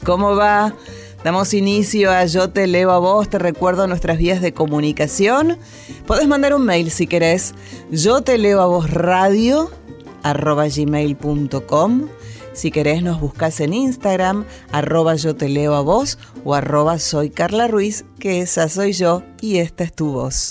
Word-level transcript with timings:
¿Cómo 0.00 0.36
va? 0.36 0.74
Damos 1.24 1.54
inicio 1.54 2.10
a 2.10 2.24
Yo 2.26 2.50
te 2.50 2.66
leo 2.66 2.90
a 2.90 2.98
vos, 2.98 3.28
te 3.28 3.38
recuerdo 3.38 3.86
nuestras 3.86 4.18
vías 4.18 4.40
de 4.40 4.52
comunicación. 4.52 5.58
Podés 6.06 6.26
mandar 6.26 6.54
un 6.54 6.64
mail 6.64 6.90
si 6.90 7.06
querés. 7.06 7.54
Yo 7.90 8.22
te 8.22 8.38
leo 8.38 8.60
a 8.60 8.66
vos 8.66 8.90
radio 8.90 9.70
arroba 10.22 10.66
gmail.com. 10.68 12.08
Si 12.52 12.70
querés 12.70 13.02
nos 13.02 13.20
buscas 13.20 13.60
en 13.60 13.72
Instagram, 13.72 14.44
arroba 14.72 15.14
yo 15.14 15.34
te 15.34 15.48
leo 15.48 15.74
a 15.74 15.80
vos 15.80 16.18
o 16.44 16.54
arroba 16.54 16.98
soy 16.98 17.30
Carla 17.30 17.66
Ruiz, 17.66 18.04
que 18.18 18.40
esa 18.40 18.68
soy 18.68 18.92
yo 18.92 19.22
y 19.40 19.58
esta 19.58 19.84
es 19.84 19.92
tu 19.92 20.12
voz. 20.12 20.50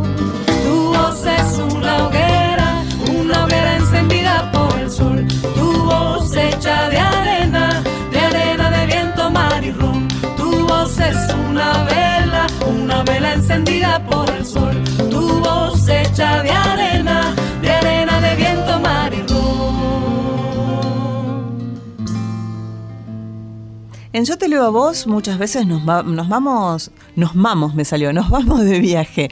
En 24.21 24.25
Yo 24.25 24.37
te 24.37 24.47
leo 24.47 24.63
a 24.63 24.69
vos 24.69 25.07
muchas 25.07 25.39
veces 25.39 25.65
nos, 25.65 25.83
nos 25.83 26.29
vamos, 26.29 26.91
nos 27.15 27.33
vamos, 27.33 27.73
me 27.73 27.83
salió, 27.83 28.13
nos 28.13 28.29
vamos 28.29 28.61
de 28.61 28.79
viaje. 28.79 29.31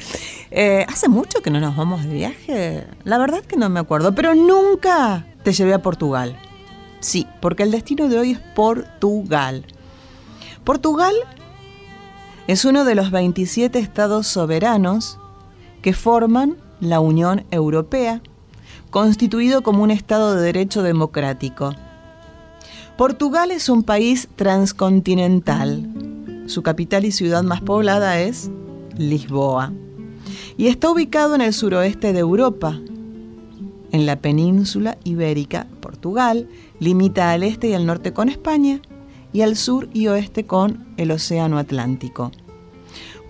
Eh, 0.50 0.84
¿Hace 0.90 1.08
mucho 1.08 1.44
que 1.44 1.52
no 1.52 1.60
nos 1.60 1.76
vamos 1.76 2.04
de 2.06 2.12
viaje? 2.12 2.88
La 3.04 3.20
verdad 3.20 3.44
que 3.44 3.56
no 3.56 3.70
me 3.70 3.80
acuerdo, 3.80 4.16
pero 4.16 4.34
nunca 4.34 5.28
te 5.44 5.54
llevé 5.54 5.76
a 5.76 5.84
Portugal. 5.84 6.36
Sí, 7.02 7.28
porque 7.40 7.62
el 7.62 7.70
destino 7.70 8.10
de 8.10 8.18
hoy 8.18 8.32
es 8.32 8.40
Portugal. 8.40 9.64
Portugal 10.64 11.14
es 12.48 12.66
uno 12.66 12.84
de 12.84 12.96
los 12.96 13.12
27 13.12 13.78
estados 13.78 14.26
soberanos 14.26 15.20
que 15.84 15.94
forman 15.94 16.58
la 16.80 17.00
Unión 17.00 17.46
Europea, 17.52 18.24
constituido 18.90 19.62
como 19.62 19.84
un 19.84 19.92
Estado 19.92 20.34
de 20.34 20.42
Derecho 20.42 20.82
democrático. 20.82 21.76
Portugal 23.00 23.52
es 23.52 23.70
un 23.70 23.84
país 23.84 24.28
transcontinental. 24.36 25.90
Su 26.48 26.64
capital 26.64 27.06
y 27.06 27.14
ciudad 27.14 27.44
más 27.44 27.62
poblada 27.62 28.20
es 28.20 28.52
Lisboa. 28.98 29.72
Y 30.58 30.68
está 30.68 30.92
ubicado 30.92 31.34
en 31.34 31.40
el 31.40 31.54
suroeste 31.54 32.12
de 32.12 32.20
Europa, 32.20 32.78
en 33.94 34.06
la 34.06 34.18
península 34.18 34.98
ibérica. 35.06 35.66
Portugal 35.80 36.50
limita 36.82 37.32
al 37.32 37.44
este 37.44 37.70
y 37.70 37.74
al 37.74 37.86
norte 37.86 38.12
con 38.12 38.28
España 38.28 38.82
y 39.32 39.44
al 39.44 39.56
sur 39.56 39.88
y 39.94 40.08
oeste 40.08 40.46
con 40.46 40.86
el 40.98 41.12
Océano 41.12 41.58
Atlántico. 41.58 42.34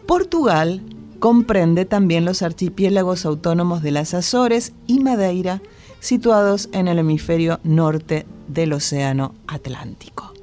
Portugal 0.07 0.81
comprende 1.19 1.86
también 1.86 2.25
los 2.25 2.41
archipiélagos 2.41 3.24
autónomos 3.24 3.84
de 3.84 3.91
las 3.91 4.16
Azores 4.16 4.74
y 4.88 5.00
Madeira, 5.00 5.62
situados 5.99 6.69
en 6.71 6.87
el 6.87 6.99
hemisferio 6.99 7.59
norte 7.63 8.25
del 8.47 8.73
Océano 8.73 9.33
Atlántico. 9.47 10.33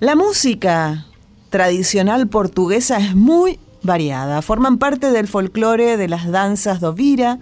La 0.00 0.16
música 0.16 1.06
tradicional 1.50 2.28
portuguesa 2.28 2.98
es 2.98 3.14
muy 3.14 3.58
variada. 3.82 4.42
Forman 4.42 4.78
parte 4.78 5.10
del 5.12 5.28
folclore 5.28 5.96
de 5.96 6.08
las 6.08 6.30
danzas 6.30 6.80
do 6.80 6.92
Vira 6.92 7.38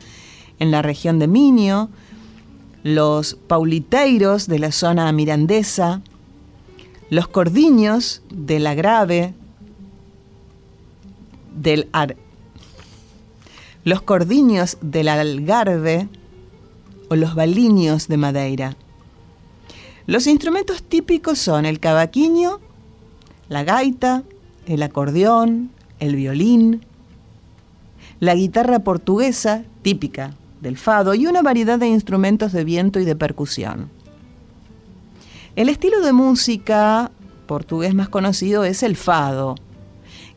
en 0.59 0.71
la 0.71 0.83
región 0.83 1.19
de 1.19 1.27
Minho, 1.27 1.89
los 2.83 3.35
pauliteiros 3.47 4.47
de 4.47 4.59
la 4.59 4.73
zona 4.73 5.11
mirandesa, 5.13 6.03
los 7.09 7.29
cordiños 7.29 8.23
de 8.31 8.59
la 8.59 8.75
grave, 8.75 9.35
del 11.55 11.89
ar 11.93 12.17
los 13.85 14.03
cordiños 14.03 14.77
del 14.81 15.09
Algarve, 15.09 16.09
o 17.09 17.17
los 17.17 17.35
baliños 17.35 18.07
de 18.09 18.17
Madeira. 18.17 18.77
Los 20.07 20.27
instrumentos 20.27 20.83
típicos 20.83 21.39
son 21.39 21.67
el 21.67 21.81
cavaquinho, 21.81 22.61
la 23.49 23.65
gaita, 23.65 24.23
el 24.67 24.83
acordeón, 24.83 25.71
el 25.99 26.15
violín, 26.15 26.85
la 28.21 28.35
guitarra 28.35 28.81
portuguesa, 28.81 29.65
típica 29.83 30.35
del 30.61 30.77
fado, 30.77 31.15
y 31.15 31.27
una 31.27 31.43
variedad 31.43 31.79
de 31.79 31.89
instrumentos 31.89 32.53
de 32.53 32.65
viento 32.65 33.01
y 33.01 33.05
de 33.05 33.17
percusión. 33.17 33.89
El 35.57 35.69
estilo 35.69 36.01
de 36.01 36.13
música 36.13 37.11
portugués 37.47 37.95
más 37.95 38.09
conocido 38.09 38.65
es 38.65 38.83
el 38.83 38.95
fado, 38.95 39.57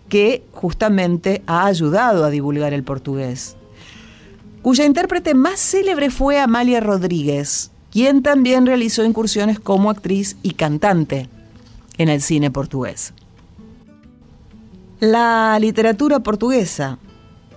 que 0.10 0.44
justamente 0.52 1.44
ha 1.48 1.66
ayudado 1.66 2.26
a 2.26 2.30
divulgar 2.30 2.74
el 2.74 2.84
portugués 2.84 3.58
cuya 4.64 4.86
intérprete 4.86 5.36
más 5.36 5.60
célebre 5.60 6.10
fue 6.10 6.40
Amalia 6.40 6.80
Rodríguez, 6.80 7.70
quien 7.92 8.24
también 8.24 8.66
realizó 8.66 9.04
incursiones 9.04 9.60
como 9.60 9.92
actriz 9.92 10.38
y 10.42 10.52
cantante 10.54 11.30
en 11.98 12.10
el 12.10 12.22
cine 12.22 12.50
portugués. 12.50 13.14
La 15.02 15.60
literatura 15.60 16.22
portuguesa, 16.22 16.98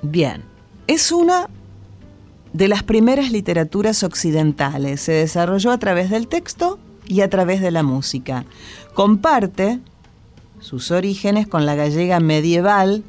bien, 0.02 0.42
es 0.88 1.12
una 1.12 1.48
de 2.52 2.66
las 2.66 2.82
primeras 2.82 3.30
literaturas 3.30 4.02
occidentales. 4.02 5.00
Se 5.00 5.12
desarrolló 5.12 5.70
a 5.70 5.78
través 5.78 6.10
del 6.10 6.26
texto 6.26 6.80
y 7.06 7.20
a 7.20 7.30
través 7.30 7.60
de 7.60 7.70
la 7.70 7.84
música. 7.84 8.46
Comparte 8.94 9.78
sus 10.60 10.90
orígenes 10.90 11.46
con 11.46 11.66
la 11.66 11.74
gallega 11.74 12.20
medieval 12.20 13.04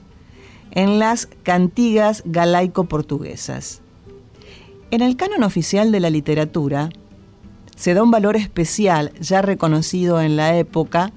en 0.72 1.00
las 1.00 1.28
cantigas 1.44 2.24
galaico-portuguesas. 2.26 3.82
En 4.92 5.02
el 5.02 5.18
canon 5.18 5.44
oficial 5.44 5.92
de 5.92 6.00
la 6.00 6.10
literatura 6.10 6.90
se 7.76 7.94
da 7.94 8.04
un 8.04 8.12
valor 8.12 8.36
especial, 8.36 9.12
ya 9.20 9.42
reconocido 9.42 10.22
en 10.22 10.36
la 10.36 10.58
época, 10.58 11.12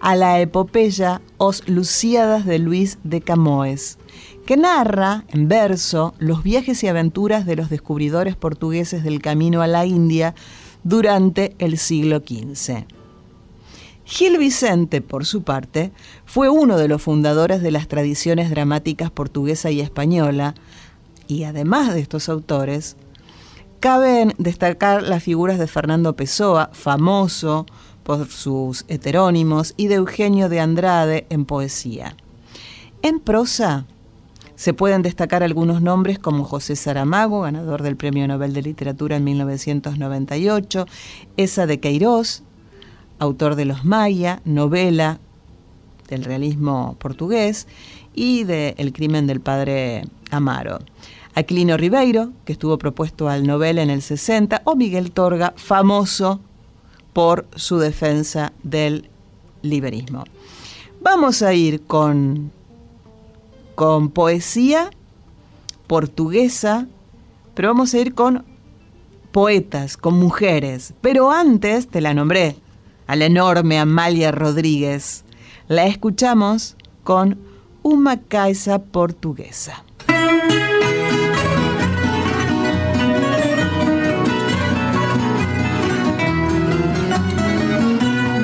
a 0.00 0.16
la 0.16 0.40
epopeya 0.40 1.22
Os 1.38 1.66
Luciadas 1.68 2.44
de 2.44 2.58
Luis 2.58 2.98
de 3.04 3.22
Camoes, 3.22 3.98
que 4.44 4.56
narra 4.56 5.24
en 5.28 5.48
verso 5.48 6.14
los 6.18 6.42
viajes 6.42 6.82
y 6.82 6.88
aventuras 6.88 7.46
de 7.46 7.56
los 7.56 7.70
descubridores 7.70 8.36
portugueses 8.36 9.02
del 9.02 9.22
camino 9.22 9.62
a 9.62 9.66
la 9.66 9.86
India 9.86 10.34
durante 10.82 11.54
el 11.58 11.78
siglo 11.78 12.18
XV. 12.18 12.84
Gil 14.04 14.36
Vicente, 14.36 15.00
por 15.00 15.24
su 15.24 15.42
parte, 15.42 15.90
fue 16.26 16.50
uno 16.50 16.76
de 16.76 16.88
los 16.88 17.02
fundadores 17.02 17.62
de 17.62 17.70
las 17.70 17.88
tradiciones 17.88 18.50
dramáticas 18.50 19.10
portuguesa 19.10 19.70
y 19.70 19.80
española, 19.80 20.54
y 21.26 21.44
además 21.44 21.94
de 21.94 22.00
estos 22.00 22.28
autores, 22.28 22.96
caben 23.80 24.34
destacar 24.36 25.02
las 25.02 25.22
figuras 25.22 25.58
de 25.58 25.66
Fernando 25.66 26.16
Pessoa, 26.16 26.70
famoso 26.74 27.64
por 28.02 28.28
sus 28.28 28.84
heterónimos, 28.88 29.72
y 29.78 29.86
de 29.86 29.94
Eugenio 29.94 30.50
de 30.50 30.60
Andrade 30.60 31.26
en 31.30 31.46
poesía. 31.46 32.14
En 33.00 33.20
prosa, 33.20 33.86
se 34.54 34.74
pueden 34.74 35.02
destacar 35.02 35.42
algunos 35.42 35.80
nombres 35.80 36.18
como 36.18 36.44
José 36.44 36.76
Saramago, 36.76 37.40
ganador 37.40 37.82
del 37.82 37.96
Premio 37.96 38.28
Nobel 38.28 38.52
de 38.52 38.62
Literatura 38.62 39.16
en 39.16 39.24
1998, 39.24 40.86
Esa 41.38 41.66
de 41.66 41.80
Queiroz, 41.80 42.42
autor 43.18 43.54
de 43.54 43.64
Los 43.64 43.84
Maya, 43.84 44.40
novela 44.44 45.18
del 46.08 46.24
realismo 46.24 46.96
portugués 46.98 47.66
y 48.14 48.44
de 48.44 48.74
El 48.78 48.92
crimen 48.92 49.26
del 49.26 49.40
padre 49.40 50.04
Amaro. 50.30 50.78
Aquilino 51.34 51.76
Ribeiro, 51.76 52.30
que 52.44 52.52
estuvo 52.52 52.78
propuesto 52.78 53.28
al 53.28 53.46
Nobel 53.46 53.78
en 53.78 53.90
el 53.90 54.02
60, 54.02 54.62
o 54.64 54.76
Miguel 54.76 55.10
Torga, 55.10 55.52
famoso 55.56 56.40
por 57.12 57.46
su 57.56 57.78
defensa 57.78 58.52
del 58.62 59.08
liberismo. 59.62 60.24
Vamos 61.00 61.42
a 61.42 61.52
ir 61.54 61.82
con, 61.82 62.52
con 63.74 64.10
poesía 64.10 64.90
portuguesa, 65.86 66.86
pero 67.54 67.68
vamos 67.68 67.94
a 67.94 67.98
ir 67.98 68.14
con 68.14 68.44
poetas, 69.32 69.96
con 69.96 70.14
mujeres. 70.14 70.94
Pero 71.00 71.32
antes 71.32 71.88
te 71.88 72.00
la 72.00 72.14
nombré, 72.14 72.56
a 73.06 73.16
la 73.16 73.26
enorme 73.26 73.78
Amalia 73.78 74.32
Rodríguez. 74.32 75.24
La 75.68 75.86
escuchamos 75.86 76.76
con 77.02 77.38
Uma 77.82 78.16
Casa 78.16 78.78
Portuguesa. 78.78 79.84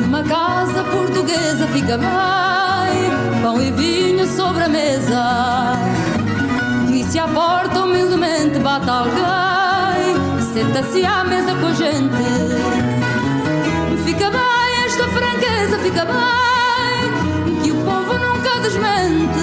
Uma 0.04 0.22
casa 0.24 0.84
portuguesa 0.84 1.66
fica 1.68 1.96
bem, 1.96 3.42
pão 3.42 3.60
e 3.62 3.70
vinho 3.72 4.26
sobre 4.26 4.64
a 4.64 4.68
mesa. 4.68 5.76
E 6.92 7.04
se 7.04 7.18
a 7.18 7.28
porta 7.28 7.84
humildemente 7.84 8.58
bate 8.58 8.90
alguém, 8.90 10.42
senta-se 10.52 11.04
à 11.04 11.24
mesa 11.24 11.54
com 11.54 11.66
a 11.66 11.72
gente 11.72 12.90
Fica 14.04 14.30
bem 14.30 14.49
esta 15.00 15.08
franqueza, 15.08 15.78
fica 15.78 16.04
bem 16.04 17.62
que 17.62 17.72
o 17.72 17.76
povo 17.76 18.18
nunca 18.18 18.60
desmente. 18.60 19.40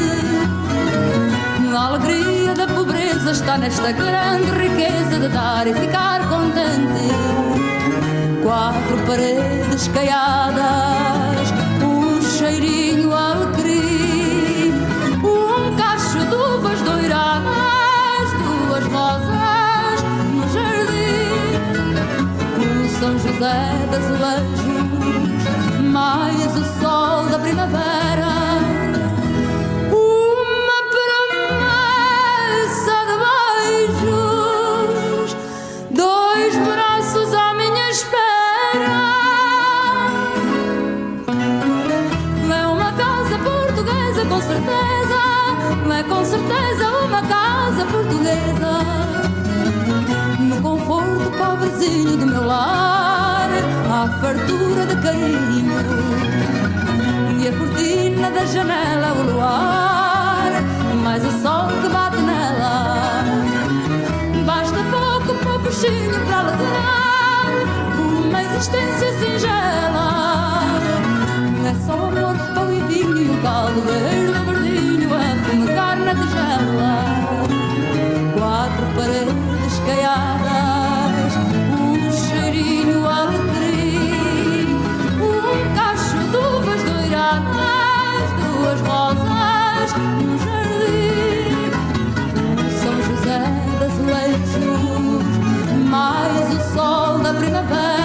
A 1.75 1.87
alegria 1.87 2.53
da 2.53 2.67
pobreza 2.67 3.31
está 3.31 3.57
nesta 3.57 3.91
grande 3.91 4.51
riqueza 4.51 5.19
de 5.19 5.27
dar 5.29 5.65
e 5.65 5.73
ficar 5.73 6.29
contente. 6.29 7.09
Quatro 8.43 8.97
paredes 9.07 9.87
caiadas, 9.87 11.51
um 11.83 12.21
cheirinho 12.21 13.13
alecrim, 13.13 14.73
um 15.23 15.75
cacho 15.75 16.19
de 16.19 16.35
uvas 16.35 16.79
doiradas, 16.81 18.31
duas 18.43 18.85
rosas 18.93 20.03
no 20.31 20.47
jardim. 20.53 21.27
O 22.59 22.99
São 22.99 23.17
José 23.17 23.87
das 23.89 24.05
Azulejos 24.05 24.66
mais 26.17 26.51
o 26.57 26.63
sol 26.79 27.25
da 27.31 27.37
primavera. 27.37 28.31
Uma 29.91 30.79
promessa 30.95 32.95
de 33.09 33.15
beijos, 34.01 35.29
dois 35.91 36.53
braços 36.67 37.29
à 37.33 37.53
minha 37.53 37.89
espera. 37.91 38.97
É 42.61 42.63
uma 42.75 42.91
casa 43.03 43.35
portuguesa, 43.49 44.21
com 44.31 44.41
certeza. 44.41 45.19
É 45.99 46.01
com 46.03 46.25
certeza 46.25 46.85
uma 47.05 47.21
casa 47.21 47.85
portuguesa. 47.93 48.71
No 50.49 50.57
conforto 50.61 51.29
pobrezinho 51.37 52.17
do 52.17 52.25
meu 52.25 52.43
lar, 52.45 52.96
fartura 54.21 54.85
de 54.87 54.95
carinho 55.01 55.77
e 57.39 57.47
a 57.47 57.51
cortina 57.51 58.31
da 58.31 58.45
janela, 58.45 59.13
o 59.13 59.31
luar, 59.31 60.51
mais 61.03 61.23
o 61.23 61.31
sol 61.41 61.67
que 61.81 61.89
bate 61.89 62.17
nela. 62.17 63.23
Basta 64.45 64.77
pouco, 64.91 65.35
pouco 65.43 65.71
chinho 65.71 66.19
para 66.25 66.39
alegrar 66.39 67.45
uma 67.99 68.43
existência 68.43 69.13
singela. 69.19 70.63
É 71.65 71.73
só 71.85 71.93
amor, 71.93 72.35
pão 72.55 72.73
e 72.73 72.79
vinho 72.91 73.17
e 73.17 73.29
um 73.29 73.41
caldo 73.41 73.81
verde, 73.81 74.33
verdinho 74.45 75.09
a 75.13 75.19
fumegar 75.45 75.97
na 75.97 76.15
tigela. 76.15 77.05
Quatro 78.33 78.85
paredes 78.95 79.46
sol 97.37 97.51
da 97.51 97.61
primavera. 97.61 97.96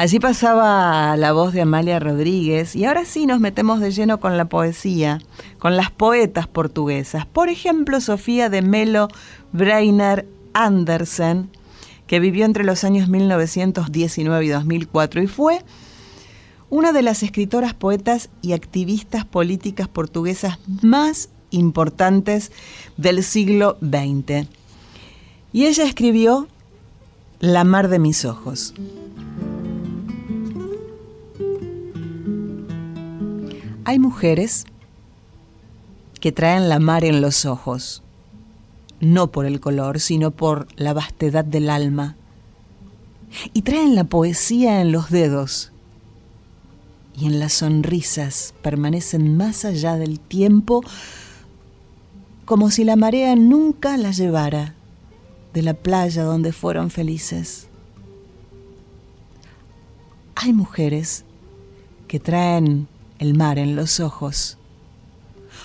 Allí 0.00 0.18
pasaba 0.18 1.14
la 1.18 1.32
voz 1.32 1.52
de 1.52 1.60
Amalia 1.60 1.98
Rodríguez 1.98 2.74
y 2.74 2.86
ahora 2.86 3.04
sí 3.04 3.26
nos 3.26 3.38
metemos 3.38 3.80
de 3.80 3.90
lleno 3.90 4.18
con 4.18 4.38
la 4.38 4.46
poesía, 4.46 5.20
con 5.58 5.76
las 5.76 5.90
poetas 5.90 6.46
portuguesas. 6.46 7.26
Por 7.26 7.50
ejemplo, 7.50 8.00
Sofía 8.00 8.48
de 8.48 8.62
Melo 8.62 9.08
Breiner 9.52 10.26
Andersen, 10.54 11.50
que 12.06 12.18
vivió 12.18 12.46
entre 12.46 12.64
los 12.64 12.82
años 12.82 13.10
1919 13.10 14.42
y 14.42 14.48
2004 14.48 15.22
y 15.22 15.26
fue 15.26 15.62
una 16.70 16.92
de 16.92 17.02
las 17.02 17.22
escritoras, 17.22 17.74
poetas 17.74 18.30
y 18.40 18.54
activistas 18.54 19.26
políticas 19.26 19.86
portuguesas 19.86 20.60
más 20.80 21.28
importantes 21.50 22.52
del 22.96 23.22
siglo 23.22 23.76
XX. 23.82 24.48
Y 25.52 25.66
ella 25.66 25.84
escribió 25.84 26.48
La 27.38 27.64
mar 27.64 27.88
de 27.88 27.98
mis 27.98 28.24
ojos. 28.24 28.72
Hay 33.90 33.98
mujeres 33.98 34.66
que 36.20 36.30
traen 36.30 36.68
la 36.68 36.78
mar 36.78 37.04
en 37.04 37.20
los 37.20 37.44
ojos, 37.44 38.04
no 39.00 39.32
por 39.32 39.46
el 39.46 39.58
color, 39.58 39.98
sino 39.98 40.30
por 40.30 40.68
la 40.76 40.92
vastedad 40.92 41.44
del 41.44 41.68
alma, 41.68 42.14
y 43.52 43.62
traen 43.62 43.96
la 43.96 44.04
poesía 44.04 44.80
en 44.80 44.92
los 44.92 45.10
dedos, 45.10 45.72
y 47.18 47.26
en 47.26 47.40
las 47.40 47.52
sonrisas 47.52 48.54
permanecen 48.62 49.36
más 49.36 49.64
allá 49.64 49.96
del 49.96 50.20
tiempo, 50.20 50.82
como 52.44 52.70
si 52.70 52.84
la 52.84 52.94
marea 52.94 53.34
nunca 53.34 53.96
las 53.96 54.16
llevara 54.18 54.76
de 55.52 55.62
la 55.62 55.74
playa 55.74 56.22
donde 56.22 56.52
fueron 56.52 56.90
felices. 56.90 57.66
Hay 60.36 60.52
mujeres 60.52 61.24
que 62.06 62.20
traen 62.20 62.86
el 63.20 63.36
mar 63.36 63.58
en 63.58 63.76
los 63.76 64.00
ojos, 64.00 64.56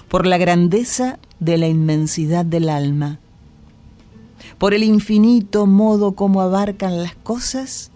por 0.09 0.27
la 0.27 0.37
grandeza 0.37 1.19
de 1.39 1.57
la 1.57 1.67
inmensidad 1.67 2.45
del 2.45 2.67
alma, 2.69 3.19
por 4.57 4.73
el 4.73 4.83
infinito 4.83 5.65
modo 5.65 6.11
como 6.15 6.41
abarcan 6.41 7.01
las 7.01 7.15
cosas 7.15 7.91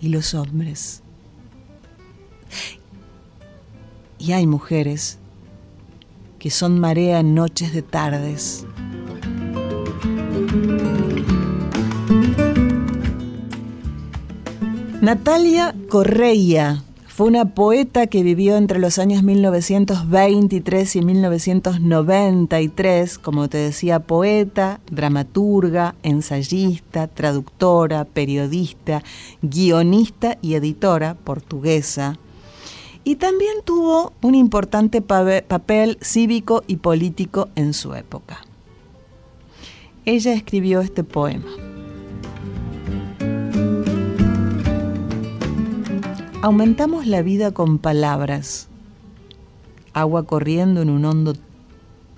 y 0.00 0.08
los 0.08 0.32
hombres. 0.32 1.02
Y 4.18 4.30
hay 4.30 4.46
mujeres 4.46 5.18
que 6.38 6.50
son 6.50 6.78
marea 6.78 7.18
en 7.18 7.34
noches 7.34 7.72
de 7.74 7.82
tardes. 7.82 8.64
Natalia 15.00 15.74
Correia 15.88 16.84
fue 17.22 17.28
una 17.28 17.54
poeta 17.54 18.08
que 18.08 18.24
vivió 18.24 18.56
entre 18.56 18.80
los 18.80 18.98
años 18.98 19.22
1923 19.22 20.96
y 20.96 21.02
1993, 21.02 23.18
como 23.20 23.48
te 23.48 23.58
decía, 23.58 24.00
poeta, 24.00 24.80
dramaturga, 24.90 25.94
ensayista, 26.02 27.06
traductora, 27.06 28.06
periodista, 28.06 29.04
guionista 29.40 30.36
y 30.42 30.54
editora 30.54 31.14
portuguesa. 31.14 32.18
Y 33.04 33.14
también 33.14 33.58
tuvo 33.64 34.14
un 34.20 34.34
importante 34.34 35.00
papel 35.00 35.98
cívico 36.00 36.64
y 36.66 36.78
político 36.78 37.50
en 37.54 37.72
su 37.72 37.94
época. 37.94 38.40
Ella 40.04 40.32
escribió 40.32 40.80
este 40.80 41.04
poema. 41.04 41.71
Aumentamos 46.42 47.06
la 47.06 47.22
vida 47.22 47.52
con 47.52 47.78
palabras, 47.78 48.66
agua 49.92 50.24
corriendo 50.24 50.82
en 50.82 50.90
un 50.90 51.04
hondo 51.04 51.34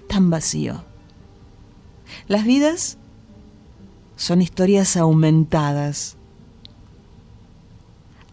tan 0.09 0.31
vacío. 0.31 0.83
Las 2.27 2.47
vidas 2.47 2.97
son 4.17 4.41
historias 4.41 4.97
aumentadas. 4.97 6.17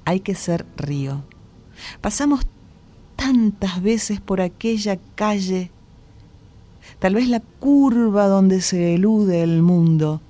Hay 0.05 0.21
que 0.21 0.33
ser 0.33 0.65
río. 0.77 1.23
Pasamos 1.99 2.47
tantas 3.17 3.81
veces 3.81 4.21
por 4.21 4.39
aquella 4.39 4.97
calle, 5.15 5.71
tal 6.99 7.15
vez 7.15 7.27
la 7.27 7.41
curva 7.41 8.27
donde 8.27 8.61
se 8.61 8.95
elude 8.95 9.43
el 9.43 9.61
mundo. 9.61 10.21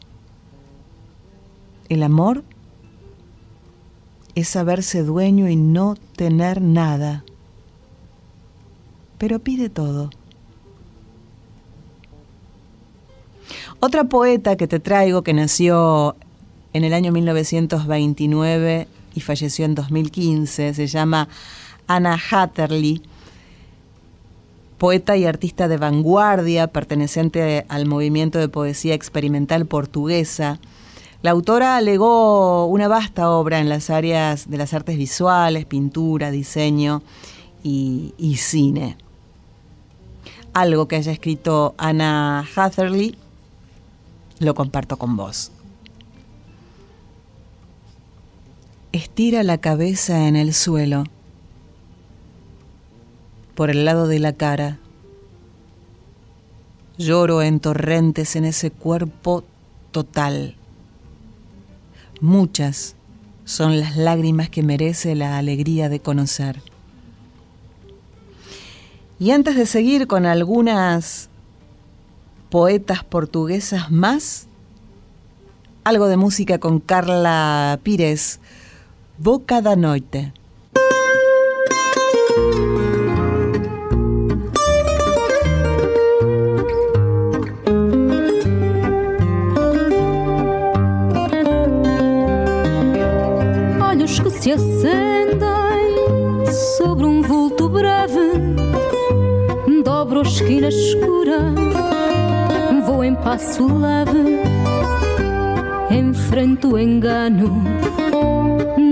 El 1.88 2.01
amor 2.01 2.44
es 4.35 4.47
saberse 4.47 5.03
dueño 5.03 5.50
y 5.50 5.55
no 5.55 5.95
tener 6.15 6.61
nada. 6.61 7.23
Pero 9.17 9.39
pide 9.39 9.69
todo. 9.69 10.09
Otra 13.79 14.05
poeta 14.05 14.55
que 14.55 14.67
te 14.67 14.79
traigo 14.79 15.23
que 15.23 15.33
nació 15.33 16.15
en 16.73 16.83
el 16.83 16.93
año 16.93 17.11
1929 17.11 18.88
y 19.13 19.19
falleció 19.21 19.65
en 19.65 19.75
2015 19.75 20.73
se 20.73 20.88
llama 20.88 21.27
Anna 21.88 22.17
Hatterley, 22.29 23.01
poeta 24.77 25.17
y 25.17 25.25
artista 25.25 25.67
de 25.67 25.77
vanguardia 25.77 26.67
perteneciente 26.67 27.65
al 27.69 27.85
movimiento 27.85 28.39
de 28.39 28.50
poesía 28.50 28.93
experimental 28.93 29.65
portuguesa 29.65 30.59
la 31.22 31.32
autora 31.32 31.80
legó 31.82 32.66
una 32.66 32.88
vasta 32.88 33.30
obra 33.30 33.60
en 33.60 33.70
las 33.70 33.92
áreas 33.92 34.50
de 34.50 34.58
las 34.58 34.74
artes 34.74 34.98
visuales, 34.98 35.66
pintura, 35.66 36.32
diseño 36.32 37.04
y, 37.63 38.36
cine. 38.38 38.98
Algo 40.54 40.88
que 40.88 40.96
haya 40.96 41.12
escrito 41.12 41.75
Anna 41.78 42.48
Hatherley 42.56 43.16
lo 44.40 44.56
comparto 44.56 44.98
con 44.98 45.16
vos. 45.16 45.51
Estira 48.92 49.44
la 49.44 49.60
cabeza 49.60 50.28
en 50.28 50.36
el 50.36 50.56
suelo, 50.56 51.04
por 53.54 53.70
el 53.70 53.86
lado 53.86 54.08
de 54.08 54.20
la 54.20 54.34
cara. 54.34 54.80
Lloro 56.98 57.44
en 57.44 57.60
torrentes 57.60 58.36
en 58.36 58.46
ese 58.46 58.72
cuerpo 58.72 59.44
total 59.92 60.56
Muchas 62.22 62.96
son 63.46 63.80
las 63.80 63.98
lágrimas 63.98 64.48
que 64.48 64.62
merece 64.62 65.16
la 65.16 65.40
alegría 65.40 65.90
de 65.90 66.00
conocer. 66.00 66.62
Y 69.20 69.32
antes 69.32 69.56
de 69.56 69.66
seguir 69.66 70.06
con 70.06 70.28
algunas 70.28 71.30
poetas 72.51 73.04
portuguesas 73.04 73.90
más, 73.90 74.46
algo 75.84 76.08
de 76.08 76.18
música 76.18 76.60
con 76.60 76.80
Carla 76.80 77.80
Pires, 77.82 78.40
Boca 79.18 79.62
da 79.62 79.75
Noite. 79.75 80.32
Se 94.58 94.88
acendem 94.88 96.46
sobre 96.77 97.05
um 97.05 97.22
vulto 97.22 97.70
breve. 97.70 98.31
Dobro 99.84 100.20
a 100.20 100.24
esquina 100.24 100.67
escura, 100.67 101.53
vou 102.86 103.03
em 103.03 103.15
passo 103.15 103.65
leve. 103.65 104.41
Enfrento 105.89 106.74
o 106.74 106.79
engano 106.79 107.63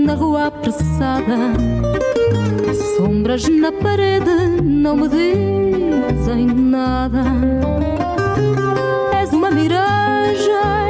na 0.06 0.14
rua 0.14 0.46
apressada. 0.46 1.36
Sombras 2.96 3.48
na 3.48 3.72
parede 3.72 4.62
não 4.62 4.96
me 4.96 5.08
dizem 5.08 6.46
nada. 6.46 7.24
És 9.20 9.32
uma 9.32 9.50
miragem 9.50 10.89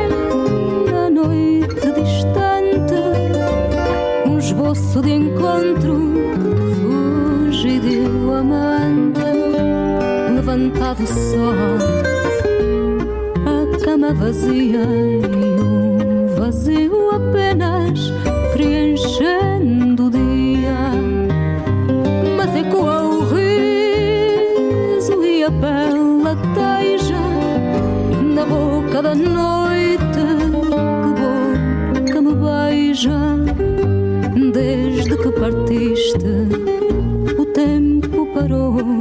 esboço 4.91 5.03
de 5.03 5.13
encontro 5.13 5.95
fugidio 6.75 8.33
amante 8.33 9.21
levantado 10.35 11.07
só 11.07 11.53
a 13.47 13.85
cama 13.85 14.13
vazia 14.13 14.83
e 14.83 15.63
um 15.63 16.27
vazio 16.37 17.11
apenas 17.11 18.10
partiste, 36.11 37.38
o 37.38 37.45
tempo 37.47 38.26
parou. 38.35 39.00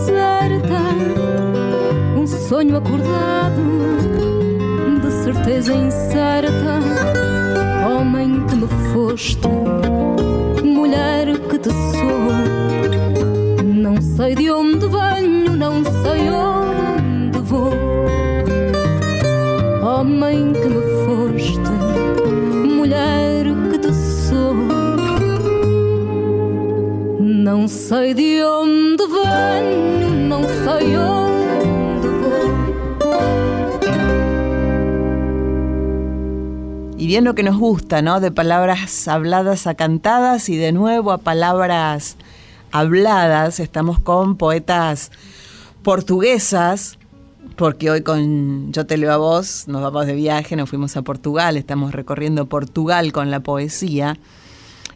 deserta, 0.00 0.80
um 2.16 2.26
sonho 2.26 2.76
acordado, 2.76 3.60
de 5.02 5.10
certeza 5.12 5.74
incerta. 5.74 6.80
Homem 7.86 8.46
que 8.46 8.54
me 8.56 8.68
foste, 8.92 9.48
mulher 10.62 11.38
que 11.48 11.58
te 11.58 11.70
sou. 11.70 12.30
Não 13.64 14.00
sei 14.00 14.34
de 14.34 14.50
onde 14.50 14.86
venho, 14.86 15.56
não 15.56 15.82
sei 15.84 16.30
onde 16.30 17.38
vou. 17.40 17.72
Homem 19.82 20.52
que 20.52 20.68
me 20.68 20.82
foste, 21.04 21.70
mulher 22.74 23.44
que 23.70 23.78
te 23.78 23.92
sou. 23.92 24.54
Não 27.20 27.68
sei 27.68 28.14
de 28.14 28.42
onde 28.42 29.06
venho. 29.06 29.79
Lo 37.18 37.34
que 37.34 37.42
nos 37.42 37.58
gusta, 37.58 38.02
¿no? 38.02 38.20
De 38.20 38.30
palabras 38.30 39.08
habladas 39.08 39.66
a 39.66 39.74
cantadas 39.74 40.48
y 40.48 40.56
de 40.56 40.70
nuevo 40.70 41.10
a 41.10 41.18
palabras 41.18 42.16
habladas, 42.70 43.58
estamos 43.58 43.98
con 43.98 44.36
poetas 44.36 45.10
portuguesas, 45.82 46.98
porque 47.56 47.90
hoy 47.90 48.02
con 48.02 48.72
Yo 48.72 48.86
te 48.86 48.96
leo 48.96 49.12
a 49.12 49.16
vos, 49.16 49.64
nos 49.66 49.82
vamos 49.82 50.06
de 50.06 50.14
viaje, 50.14 50.54
nos 50.54 50.70
fuimos 50.70 50.96
a 50.96 51.02
Portugal, 51.02 51.56
estamos 51.56 51.92
recorriendo 51.92 52.46
Portugal 52.46 53.12
con 53.12 53.30
la 53.32 53.40
poesía. 53.40 54.16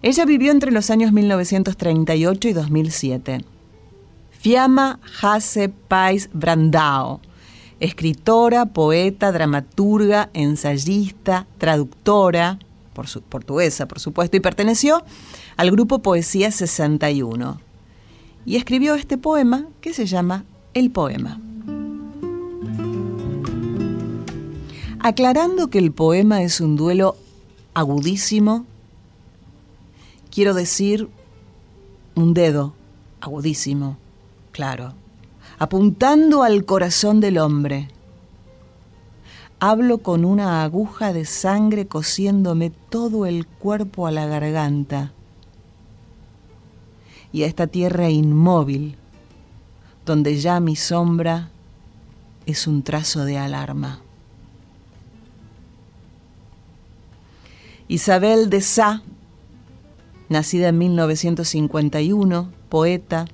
Ella 0.02 0.24
vivió 0.24 0.52
entre 0.52 0.70
los 0.70 0.90
años 0.90 1.10
1938 1.10 2.48
y 2.48 2.52
2007. 2.52 3.44
Fiamma 4.30 5.00
Hase 5.20 5.68
Pais 5.68 6.30
Brandao 6.32 7.20
escritora, 7.80 8.66
poeta, 8.66 9.32
dramaturga, 9.32 10.30
ensayista, 10.32 11.46
traductora, 11.58 12.58
por 12.92 13.08
su, 13.08 13.22
portuguesa 13.22 13.86
por 13.86 14.00
supuesto, 14.00 14.36
y 14.36 14.40
perteneció 14.40 15.02
al 15.56 15.70
grupo 15.70 16.00
Poesía 16.00 16.50
61. 16.50 17.60
Y 18.46 18.56
escribió 18.56 18.94
este 18.94 19.18
poema 19.18 19.66
que 19.80 19.94
se 19.94 20.06
llama 20.06 20.44
El 20.74 20.90
Poema. 20.90 21.40
Aclarando 25.00 25.68
que 25.68 25.78
el 25.78 25.92
poema 25.92 26.42
es 26.42 26.60
un 26.60 26.76
duelo 26.76 27.16
agudísimo, 27.74 28.64
quiero 30.30 30.54
decir 30.54 31.08
un 32.14 32.32
dedo 32.32 32.74
agudísimo, 33.20 33.98
claro 34.52 34.94
apuntando 35.58 36.42
al 36.42 36.64
corazón 36.64 37.20
del 37.20 37.38
hombre. 37.38 37.88
Hablo 39.60 39.98
con 39.98 40.24
una 40.24 40.62
aguja 40.62 41.12
de 41.12 41.24
sangre 41.24 41.86
cosiéndome 41.86 42.70
todo 42.90 43.24
el 43.26 43.46
cuerpo 43.46 44.06
a 44.06 44.10
la 44.10 44.26
garganta 44.26 45.12
y 47.32 47.42
a 47.44 47.46
esta 47.46 47.66
tierra 47.66 48.10
inmóvil, 48.10 48.96
donde 50.04 50.38
ya 50.38 50.60
mi 50.60 50.76
sombra 50.76 51.50
es 52.46 52.66
un 52.66 52.82
trazo 52.82 53.24
de 53.24 53.38
alarma. 53.38 54.00
Isabel 57.88 58.50
de 58.50 58.60
Sá, 58.60 59.02
nacida 60.28 60.68
en 60.68 60.78
1951, 60.78 62.50
poeta, 62.68 63.26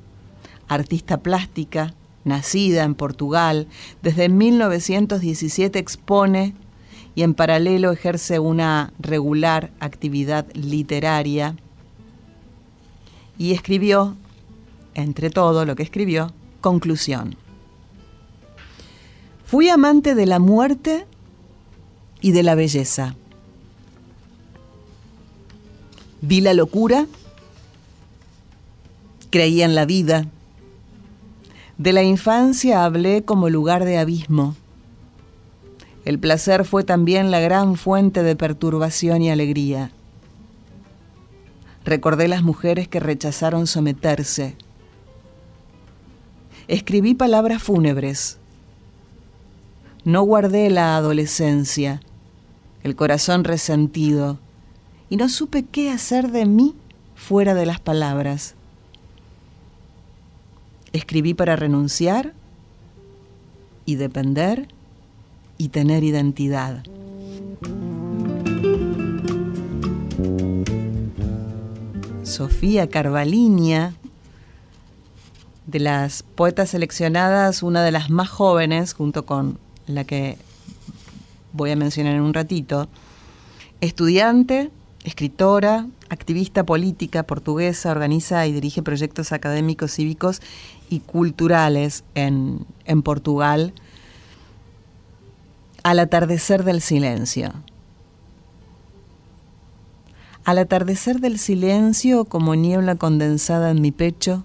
artista 0.69 1.19
plástica, 1.19 1.95
nacida 2.25 2.85
en 2.85 2.95
Portugal, 2.95 3.67
desde 4.03 4.29
1917 4.29 5.79
expone 5.79 6.55
y 7.15 7.23
en 7.23 7.35
paralelo 7.35 7.91
ejerce 7.91 8.39
una 8.39 8.93
regular 8.99 9.71
actividad 9.81 10.47
literaria 10.55 11.57
y 13.39 13.53
escribió, 13.53 14.17
entre 14.95 15.31
todo 15.31 15.65
lo 15.65 15.77
que 15.77 15.83
escribió, 15.83 16.33
conclusión. 16.61 17.37
Fui 19.47 19.69
amante 19.69 20.15
de 20.15 20.27
la 20.27 20.39
muerte 20.39 21.07
y 22.21 22.33
de 22.33 22.43
la 22.43 22.55
belleza. 22.55 23.17
Vi 26.21 26.41
la 26.41 26.53
locura, 26.53 27.07
creí 29.31 29.62
en 29.62 29.75
la 29.75 29.87
vida, 29.87 30.27
de 31.80 31.94
la 31.94 32.02
infancia 32.02 32.84
hablé 32.84 33.25
como 33.25 33.49
lugar 33.49 33.87
de 33.87 33.96
abismo. 33.96 34.54
El 36.04 36.18
placer 36.18 36.66
fue 36.66 36.84
también 36.84 37.30
la 37.30 37.40
gran 37.40 37.75
fuente 37.76 38.22
de 38.22 38.37
perturbación 38.37 39.22
y 39.22 39.30
alegría. 39.30 39.90
Recordé 41.86 42.28
las 42.28 42.43
mujeres 42.43 42.86
que 42.86 43.00
rechazaron 43.00 43.66
someterse. 43.66 44.56
Escribí 46.69 47.14
palabras 47.14 47.62
fúnebres. 47.62 48.36
No 50.04 50.21
guardé 50.21 50.69
la 50.69 50.99
adolescencia, 50.99 52.02
el 52.82 52.95
corazón 52.95 53.43
resentido, 53.43 54.38
y 55.08 55.16
no 55.16 55.30
supe 55.30 55.64
qué 55.64 55.90
hacer 55.90 56.30
de 56.30 56.45
mí 56.45 56.75
fuera 57.14 57.54
de 57.54 57.64
las 57.64 57.80
palabras. 57.80 58.54
Escribí 60.93 61.35
para 61.35 61.57
renunciar 61.57 62.35
y 63.85 63.95
depender 63.97 64.69
y 65.59 65.69
tener 65.69 66.05
identidad. 66.05 66.83
Sofía 72.23 72.89
Carvalinia, 72.89 73.95
de 75.67 75.79
las 75.81 76.23
poetas 76.23 76.71
seleccionadas, 76.71 77.63
una 77.63 77.83
de 77.83 77.93
las 77.93 78.11
más 78.11 78.29
jóvenes, 78.29 78.95
junto 78.95 79.26
con 79.26 79.59
la 79.87 80.05
que 80.05 80.39
voy 81.53 81.71
a 81.71 81.76
mencionar 81.76 82.15
en 82.15 82.23
un 82.23 82.35
ratito, 82.35 82.89
estudiante, 83.81 84.71
escritora, 85.05 85.87
activista 86.10 86.64
política 86.66 87.23
portuguesa, 87.23 87.90
organiza 87.90 88.46
y 88.46 88.52
dirige 88.52 88.82
proyectos 88.82 89.32
académicos, 89.32 89.92
cívicos 89.92 90.42
y 90.90 91.00
culturales 91.00 92.04
en, 92.14 92.66
en 92.84 93.02
Portugal. 93.02 93.73
Al 95.82 96.00
atardecer 96.00 96.64
del 96.64 96.82
silencio. 96.82 97.52
Al 100.44 100.58
atardecer 100.58 101.20
del 101.20 101.38
silencio, 101.38 102.25
como 102.25 102.54
niebla 102.54 102.96
condensada 102.96 103.70
en 103.70 103.80
mi 103.80 103.92
pecho, 103.92 104.44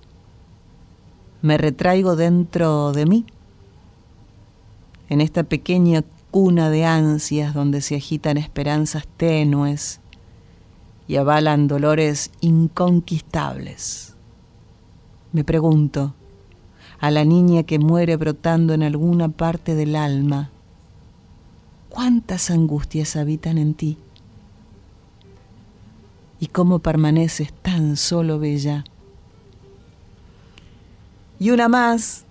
me 1.41 1.58
retraigo 1.58 2.15
dentro 2.15 2.91
de 2.91 3.06
mí, 3.06 3.25
en 5.10 5.21
esta 5.21 5.43
pequeña 5.43 6.04
cuna 6.32 6.69
de 6.69 6.86
ansias 6.86 7.54
donde 7.54 7.82
se 7.82 7.95
agitan 7.95 8.38
esperanzas 8.38 9.08
tenues 9.17 9.99
y 11.08 11.18
avalan 11.18 11.68
dolores 11.68 12.32
inconquistables. 12.41 14.15
Me 15.32 15.44
pregunto, 15.44 16.13
a 17.00 17.12
la 17.12 17.26
niña 17.26 17.63
que 17.63 17.80
muere 17.80 18.15
brotando 18.15 18.74
en 18.74 18.84
alguna 18.84 19.30
parte 19.30 19.76
del 19.76 19.96
alma, 19.96 20.50
¿cuántas 21.89 22.50
angustias 22.50 23.15
habitan 23.15 23.58
en 23.58 23.74
ti? 23.74 23.98
¿Y 26.39 26.48
cómo 26.48 26.80
permaneces 26.80 27.54
tan 27.54 27.98
solo 27.98 28.39
bella? 28.39 28.84
Y 31.39 31.52
una 31.52 31.68
más, 31.68 32.24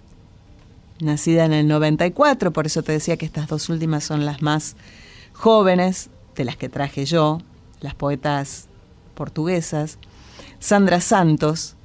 nacida 1.00 1.44
en 1.44 1.52
el 1.52 1.68
94, 1.68 2.52
por 2.52 2.66
eso 2.66 2.82
te 2.82 2.92
decía 2.92 3.16
que 3.16 3.26
estas 3.26 3.48
dos 3.48 3.68
últimas 3.68 4.04
son 4.04 4.24
las 4.24 4.42
más 4.42 4.76
jóvenes 5.34 6.10
de 6.34 6.44
las 6.44 6.56
que 6.56 6.68
traje 6.68 7.04
yo, 7.04 7.38
las 7.84 7.94
poetas 7.94 8.66
portuguesas, 9.14 9.98
Sandra 10.58 11.02
Santos, 11.02 11.76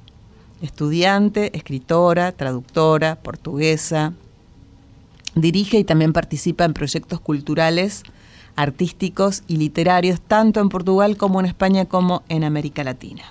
estudiante, 0.62 1.54
escritora, 1.54 2.32
traductora, 2.32 3.16
portuguesa, 3.16 4.14
dirige 5.34 5.78
y 5.78 5.84
también 5.84 6.14
participa 6.14 6.64
en 6.64 6.72
proyectos 6.72 7.20
culturales, 7.20 8.02
artísticos 8.56 9.42
y 9.46 9.58
literarios, 9.58 10.22
tanto 10.22 10.60
en 10.60 10.70
Portugal 10.70 11.18
como 11.18 11.38
en 11.38 11.44
España 11.44 11.84
como 11.84 12.22
en 12.30 12.44
América 12.44 12.82
Latina. 12.82 13.24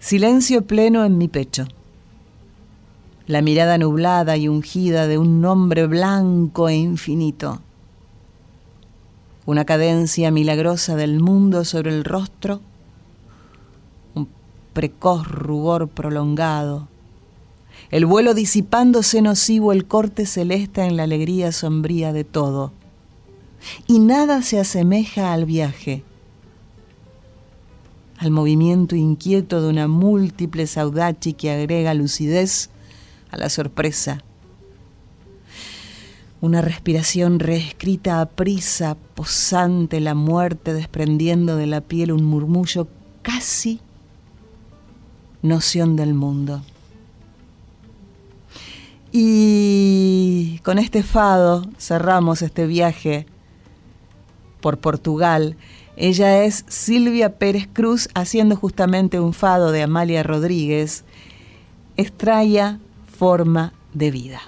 Silencio 0.00 0.66
pleno 0.66 1.02
en 1.06 1.16
mi 1.16 1.28
pecho. 1.28 1.66
La 3.26 3.40
mirada 3.40 3.78
nublada 3.78 4.36
y 4.36 4.48
ungida 4.48 5.06
de 5.06 5.16
un 5.16 5.40
nombre 5.40 5.86
blanco 5.86 6.68
e 6.68 6.74
infinito 6.74 7.62
una 9.44 9.64
cadencia 9.64 10.30
milagrosa 10.30 10.96
del 10.96 11.20
mundo 11.20 11.64
sobre 11.64 11.90
el 11.90 12.04
rostro, 12.04 12.60
un 14.14 14.28
precoz 14.72 15.26
rubor 15.26 15.88
prolongado, 15.88 16.88
el 17.90 18.06
vuelo 18.06 18.34
disipándose 18.34 19.20
nocivo, 19.20 19.72
el 19.72 19.86
corte 19.86 20.26
celeste 20.26 20.82
en 20.82 20.96
la 20.96 21.02
alegría 21.02 21.52
sombría 21.52 22.12
de 22.12 22.24
todo. 22.24 22.72
Y 23.86 23.98
nada 23.98 24.42
se 24.42 24.58
asemeja 24.58 25.32
al 25.32 25.44
viaje, 25.44 26.02
al 28.18 28.30
movimiento 28.30 28.96
inquieto 28.96 29.60
de 29.60 29.68
una 29.68 29.88
múltiple 29.88 30.66
saudachi 30.66 31.32
que 31.32 31.50
agrega 31.50 31.94
lucidez 31.94 32.70
a 33.30 33.36
la 33.36 33.48
sorpresa 33.48 34.22
una 36.42 36.60
respiración 36.60 37.38
reescrita 37.38 38.20
a 38.20 38.26
prisa, 38.26 38.96
posante 39.14 40.00
la 40.00 40.14
muerte, 40.14 40.74
desprendiendo 40.74 41.56
de 41.56 41.66
la 41.66 41.80
piel 41.80 42.10
un 42.10 42.24
murmullo 42.24 42.88
casi 43.22 43.80
noción 45.40 45.94
del 45.94 46.14
mundo. 46.14 46.62
Y 49.12 50.58
con 50.64 50.80
este 50.80 51.04
fado 51.04 51.64
cerramos 51.78 52.42
este 52.42 52.66
viaje 52.66 53.24
por 54.60 54.78
Portugal. 54.78 55.56
Ella 55.96 56.42
es 56.42 56.64
Silvia 56.66 57.38
Pérez 57.38 57.68
Cruz 57.72 58.08
haciendo 58.14 58.56
justamente 58.56 59.20
un 59.20 59.32
fado 59.32 59.70
de 59.70 59.82
Amalia 59.82 60.24
Rodríguez. 60.24 61.04
Extraña 61.96 62.80
forma 63.16 63.74
de 63.94 64.10
vida. 64.10 64.40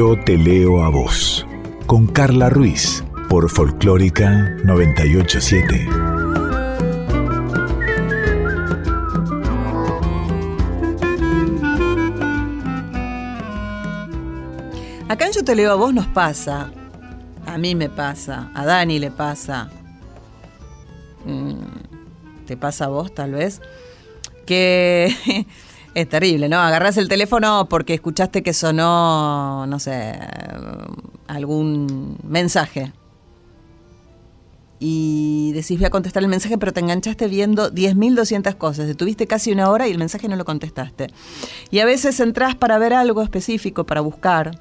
Yo 0.00 0.16
te 0.16 0.38
leo 0.38 0.82
a 0.82 0.88
vos, 0.88 1.46
con 1.84 2.06
Carla 2.06 2.48
Ruiz, 2.48 3.04
por 3.28 3.50
Folclórica 3.50 4.56
987. 4.64 5.86
Acá 15.06 15.30
Yo 15.32 15.44
te 15.44 15.54
leo 15.54 15.70
a 15.70 15.74
vos 15.74 15.92
nos 15.92 16.06
pasa, 16.06 16.72
a 17.44 17.58
mí 17.58 17.74
me 17.74 17.90
pasa, 17.90 18.50
a 18.54 18.64
Dani 18.64 18.98
le 18.98 19.10
pasa, 19.10 19.68
mm, 21.26 22.46
te 22.46 22.56
pasa 22.56 22.86
a 22.86 22.88
vos 22.88 23.14
tal 23.14 23.32
vez, 23.32 23.60
que 24.46 25.14
Es 25.94 26.08
terrible, 26.08 26.48
¿no? 26.48 26.58
Agarras 26.60 26.96
el 26.98 27.08
teléfono 27.08 27.66
porque 27.68 27.94
escuchaste 27.94 28.42
que 28.42 28.52
sonó, 28.52 29.66
no 29.66 29.78
sé, 29.80 30.18
algún 31.26 32.16
mensaje. 32.22 32.92
Y 34.78 35.52
decís, 35.52 35.78
voy 35.78 35.86
a 35.86 35.90
contestar 35.90 36.22
el 36.22 36.28
mensaje, 36.28 36.56
pero 36.58 36.72
te 36.72 36.80
enganchaste 36.80 37.26
viendo 37.26 37.70
10.200 37.72 38.56
cosas. 38.56 38.86
Detuviste 38.86 39.26
casi 39.26 39.52
una 39.52 39.68
hora 39.68 39.88
y 39.88 39.90
el 39.90 39.98
mensaje 39.98 40.28
no 40.28 40.36
lo 40.36 40.44
contestaste. 40.44 41.08
Y 41.70 41.80
a 41.80 41.84
veces 41.84 42.18
entras 42.20 42.54
para 42.54 42.78
ver 42.78 42.94
algo 42.94 43.22
específico, 43.22 43.84
para 43.84 44.00
buscar 44.00 44.58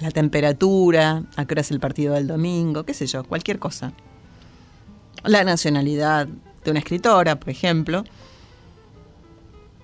la 0.00 0.10
temperatura, 0.10 1.22
a 1.36 1.44
qué 1.44 1.54
hora 1.54 1.60
es 1.60 1.70
el 1.70 1.78
partido 1.78 2.14
del 2.14 2.26
domingo, 2.26 2.82
qué 2.84 2.94
sé 2.94 3.06
yo, 3.06 3.22
cualquier 3.22 3.60
cosa. 3.60 3.92
La 5.22 5.44
nacionalidad 5.44 6.26
de 6.64 6.70
una 6.70 6.80
escritora, 6.80 7.38
por 7.38 7.48
ejemplo 7.48 8.04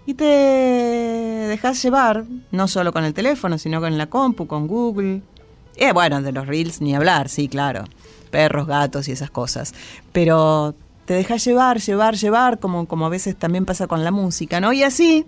y 0.08 0.14
te 0.14 0.24
dejas 0.24 1.82
llevar, 1.82 2.24
no 2.50 2.66
solo 2.66 2.94
con 2.94 3.04
el 3.04 3.12
teléfono, 3.12 3.58
sino 3.58 3.78
con 3.78 3.98
la 3.98 4.06
compu, 4.06 4.46
con 4.46 4.66
Google. 4.66 5.20
Eh, 5.76 5.92
bueno, 5.92 6.22
de 6.22 6.32
los 6.32 6.46
reels 6.46 6.80
ni 6.80 6.94
hablar, 6.94 7.28
sí, 7.28 7.46
claro. 7.46 7.84
Perros, 8.30 8.66
gatos 8.66 9.06
y 9.08 9.12
esas 9.12 9.30
cosas. 9.30 9.74
Pero 10.12 10.74
te 11.04 11.12
dejas 11.12 11.44
llevar, 11.44 11.78
llevar, 11.80 12.14
llevar, 12.16 12.58
como, 12.58 12.88
como 12.88 13.04
a 13.04 13.10
veces 13.10 13.36
también 13.36 13.66
pasa 13.66 13.86
con 13.86 14.02
la 14.02 14.10
música, 14.10 14.60
¿no? 14.60 14.72
Y 14.72 14.82
así, 14.82 15.26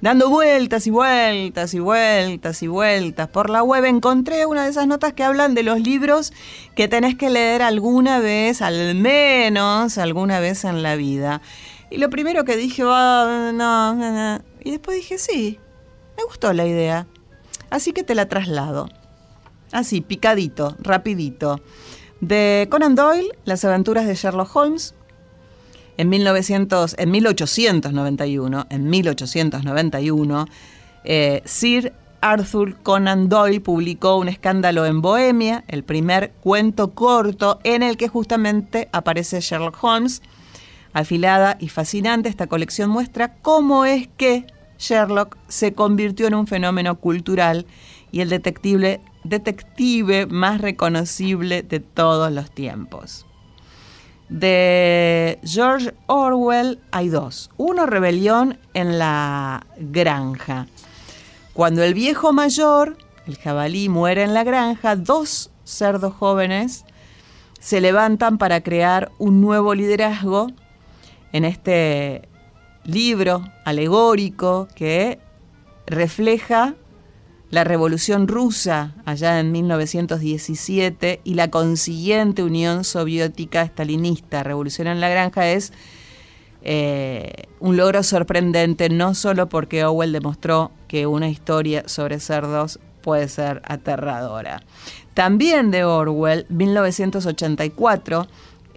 dando 0.00 0.28
vueltas 0.30 0.86
y 0.86 0.90
vueltas 0.90 1.74
y 1.74 1.78
vueltas 1.80 2.62
y 2.62 2.68
vueltas 2.68 3.28
por 3.28 3.50
la 3.50 3.62
web, 3.62 3.84
encontré 3.84 4.46
una 4.46 4.64
de 4.64 4.70
esas 4.70 4.86
notas 4.86 5.12
que 5.12 5.24
hablan 5.24 5.54
de 5.54 5.62
los 5.62 5.80
libros 5.80 6.32
que 6.74 6.88
tenés 6.88 7.16
que 7.16 7.30
leer 7.30 7.62
alguna 7.62 8.18
vez, 8.18 8.62
al 8.62 8.94
menos 8.94 9.98
alguna 9.98 10.40
vez 10.40 10.64
en 10.64 10.82
la 10.82 10.96
vida 10.96 11.42
Y 11.90 11.98
lo 11.98 12.08
primero 12.08 12.44
que 12.44 12.56
dije, 12.56 12.82
"Ah, 12.86 13.50
no, 13.52 13.94
no, 13.94 14.12
no". 14.12 14.44
y 14.62 14.70
después 14.70 14.96
dije, 14.96 15.18
sí, 15.18 15.58
me 16.16 16.24
gustó 16.24 16.52
la 16.52 16.66
idea. 16.66 17.06
Así 17.70 17.92
que 17.92 18.02
te 18.04 18.14
la 18.14 18.28
traslado. 18.28 18.88
Así, 19.72 20.00
picadito, 20.00 20.76
rapidito. 20.80 21.60
De 22.20 22.68
Conan 22.70 22.94
Doyle, 22.94 23.30
Las 23.44 23.64
aventuras 23.64 24.06
de 24.06 24.14
Sherlock 24.14 24.54
Holmes. 24.54 24.94
En, 25.96 26.08
1900, 26.08 26.96
en 26.98 27.10
1891, 27.10 28.66
en 28.70 28.90
1891, 28.90 30.46
eh, 31.04 31.42
Sir 31.44 31.92
Arthur 32.20 32.76
Conan 32.82 33.28
Doyle 33.28 33.60
publicó 33.60 34.16
Un 34.16 34.28
escándalo 34.28 34.86
en 34.86 35.00
Bohemia, 35.00 35.64
el 35.68 35.84
primer 35.84 36.32
cuento 36.42 36.90
corto 36.90 37.60
en 37.64 37.82
el 37.82 37.96
que 37.96 38.08
justamente 38.08 38.88
aparece 38.92 39.40
Sherlock 39.40 39.82
Holmes. 39.82 40.22
Afilada 40.92 41.56
y 41.60 41.68
fascinante, 41.68 42.28
esta 42.28 42.46
colección 42.46 42.90
muestra 42.90 43.34
cómo 43.36 43.84
es 43.84 44.08
que 44.16 44.46
Sherlock 44.78 45.36
se 45.48 45.72
convirtió 45.72 46.26
en 46.26 46.34
un 46.34 46.46
fenómeno 46.46 46.96
cultural 46.96 47.66
y 48.10 48.20
el 48.20 48.28
detective, 48.28 49.00
detective 49.24 50.26
más 50.26 50.60
reconocible 50.60 51.62
de 51.62 51.80
todos 51.80 52.32
los 52.32 52.50
tiempos. 52.50 53.26
De 54.30 55.40
George 55.42 55.92
Orwell 56.06 56.78
hay 56.92 57.08
dos. 57.08 57.50
Uno, 57.56 57.86
Rebelión 57.86 58.58
en 58.74 58.98
la 58.98 59.66
granja. 59.76 60.68
Cuando 61.52 61.82
el 61.82 61.94
viejo 61.94 62.32
mayor, 62.32 62.96
el 63.26 63.36
jabalí, 63.36 63.88
muere 63.88 64.22
en 64.22 64.32
la 64.32 64.44
granja, 64.44 64.94
dos 64.94 65.50
cerdos 65.64 66.14
jóvenes 66.14 66.84
se 67.58 67.80
levantan 67.80 68.38
para 68.38 68.62
crear 68.62 69.10
un 69.18 69.40
nuevo 69.40 69.74
liderazgo 69.74 70.46
en 71.32 71.44
este 71.44 72.28
libro 72.84 73.44
alegórico 73.64 74.68
que 74.76 75.18
refleja 75.86 76.74
la 77.50 77.64
revolución 77.64 78.28
rusa 78.28 78.94
allá 79.04 79.40
en 79.40 79.50
1917 79.50 81.20
y 81.24 81.34
la 81.34 81.50
consiguiente 81.50 82.42
Unión 82.42 82.84
Soviética 82.84 83.62
Stalinista. 83.62 84.42
Revolución 84.42 84.86
en 84.86 85.00
la 85.00 85.08
Granja 85.08 85.50
es 85.50 85.72
eh, 86.62 87.48
un 87.58 87.76
logro 87.76 88.02
sorprendente, 88.02 88.88
no 88.88 89.14
solo 89.14 89.48
porque 89.48 89.84
Orwell 89.84 90.12
demostró 90.12 90.70
que 90.86 91.06
una 91.06 91.28
historia 91.28 91.84
sobre 91.86 92.20
cerdos 92.20 92.78
puede 93.02 93.28
ser 93.28 93.62
aterradora. 93.64 94.62
También 95.14 95.70
de 95.70 95.84
Orwell, 95.84 96.46
1984, 96.50 98.28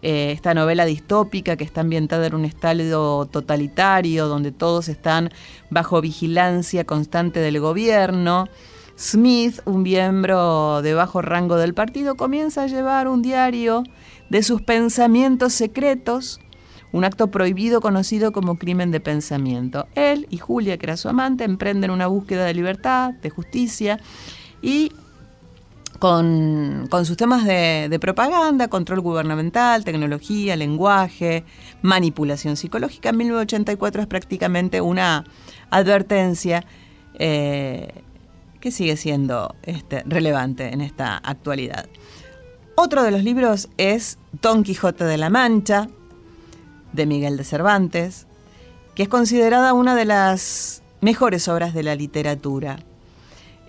eh, 0.05 0.33
esta 0.33 0.53
novela 0.53 0.83
distópica 0.83 1.55
que 1.55 1.63
está 1.63 1.79
ambientada 1.79 2.27
en 2.27 2.35
un 2.35 2.43
estado 2.43 3.25
totalitario 3.25 4.27
donde 4.27 4.51
todos 4.51 4.89
están 4.89 5.29
bajo 5.69 6.01
vigilancia 6.01 6.83
constante 6.83 7.39
del 7.39 7.61
gobierno. 7.61 8.49
Smith, 8.99 9.61
un 9.63 9.81
miembro 9.81 10.81
de 10.81 10.93
bajo 10.93 11.21
rango 11.21 11.55
del 11.55 11.73
partido, 11.73 12.15
comienza 12.15 12.63
a 12.63 12.67
llevar 12.67 13.07
un 13.07 13.21
diario 13.21 13.83
de 14.29 14.43
sus 14.43 14.61
pensamientos 14.61 15.53
secretos, 15.53 16.41
un 16.91 17.05
acto 17.05 17.31
prohibido 17.31 17.79
conocido 17.79 18.33
como 18.33 18.57
crimen 18.57 18.91
de 18.91 18.99
pensamiento. 18.99 19.87
Él 19.95 20.27
y 20.29 20.37
Julia, 20.37 20.77
que 20.77 20.85
era 20.85 20.97
su 20.97 21.07
amante, 21.07 21.45
emprenden 21.45 21.91
una 21.91 22.07
búsqueda 22.07 22.43
de 22.43 22.53
libertad, 22.53 23.13
de 23.13 23.29
justicia 23.29 24.01
y 24.61 24.91
con, 26.03 26.89
sus 27.05 27.15
temas 27.15 27.45
de, 27.45 27.97
propaganda, 28.01 28.67
control 28.67 28.99
gubernamental, 28.99 29.85
tecnología, 29.85 30.57
lenguaje, 30.57 31.45
manipulación 31.81 32.57
psicológica. 32.57 33.11
En 33.11 33.17
1984 33.19 34.01
es 34.01 34.07
prácticamente 34.09 34.81
una 34.81 35.23
advertencia 35.69 36.65
eh, 37.13 38.03
que 38.59 38.69
sigue 38.71 38.97
siendo 38.97 39.55
este, 39.63 40.03
relevante 40.05 40.73
en 40.73 40.81
esta 40.81 41.15
actualidad. 41.19 41.87
Otro 42.75 43.01
de 43.03 43.11
los 43.11 43.23
libros 43.23 43.69
es 43.77 44.17
Don 44.41 44.63
Quijote 44.63 45.05
de 45.05 45.17
la 45.17 45.29
Mancha, 45.29 45.87
de 46.91 47.05
Miguel 47.05 47.37
de 47.37 47.45
Cervantes, 47.45 48.27
que 48.93 49.03
es 49.03 49.09
considerada 49.09 49.71
una 49.71 49.95
de 49.95 50.03
las 50.03 50.83
mejores 50.99 51.47
obras 51.47 51.73
de 51.73 51.83
la 51.83 51.95
literatura. 51.95 52.79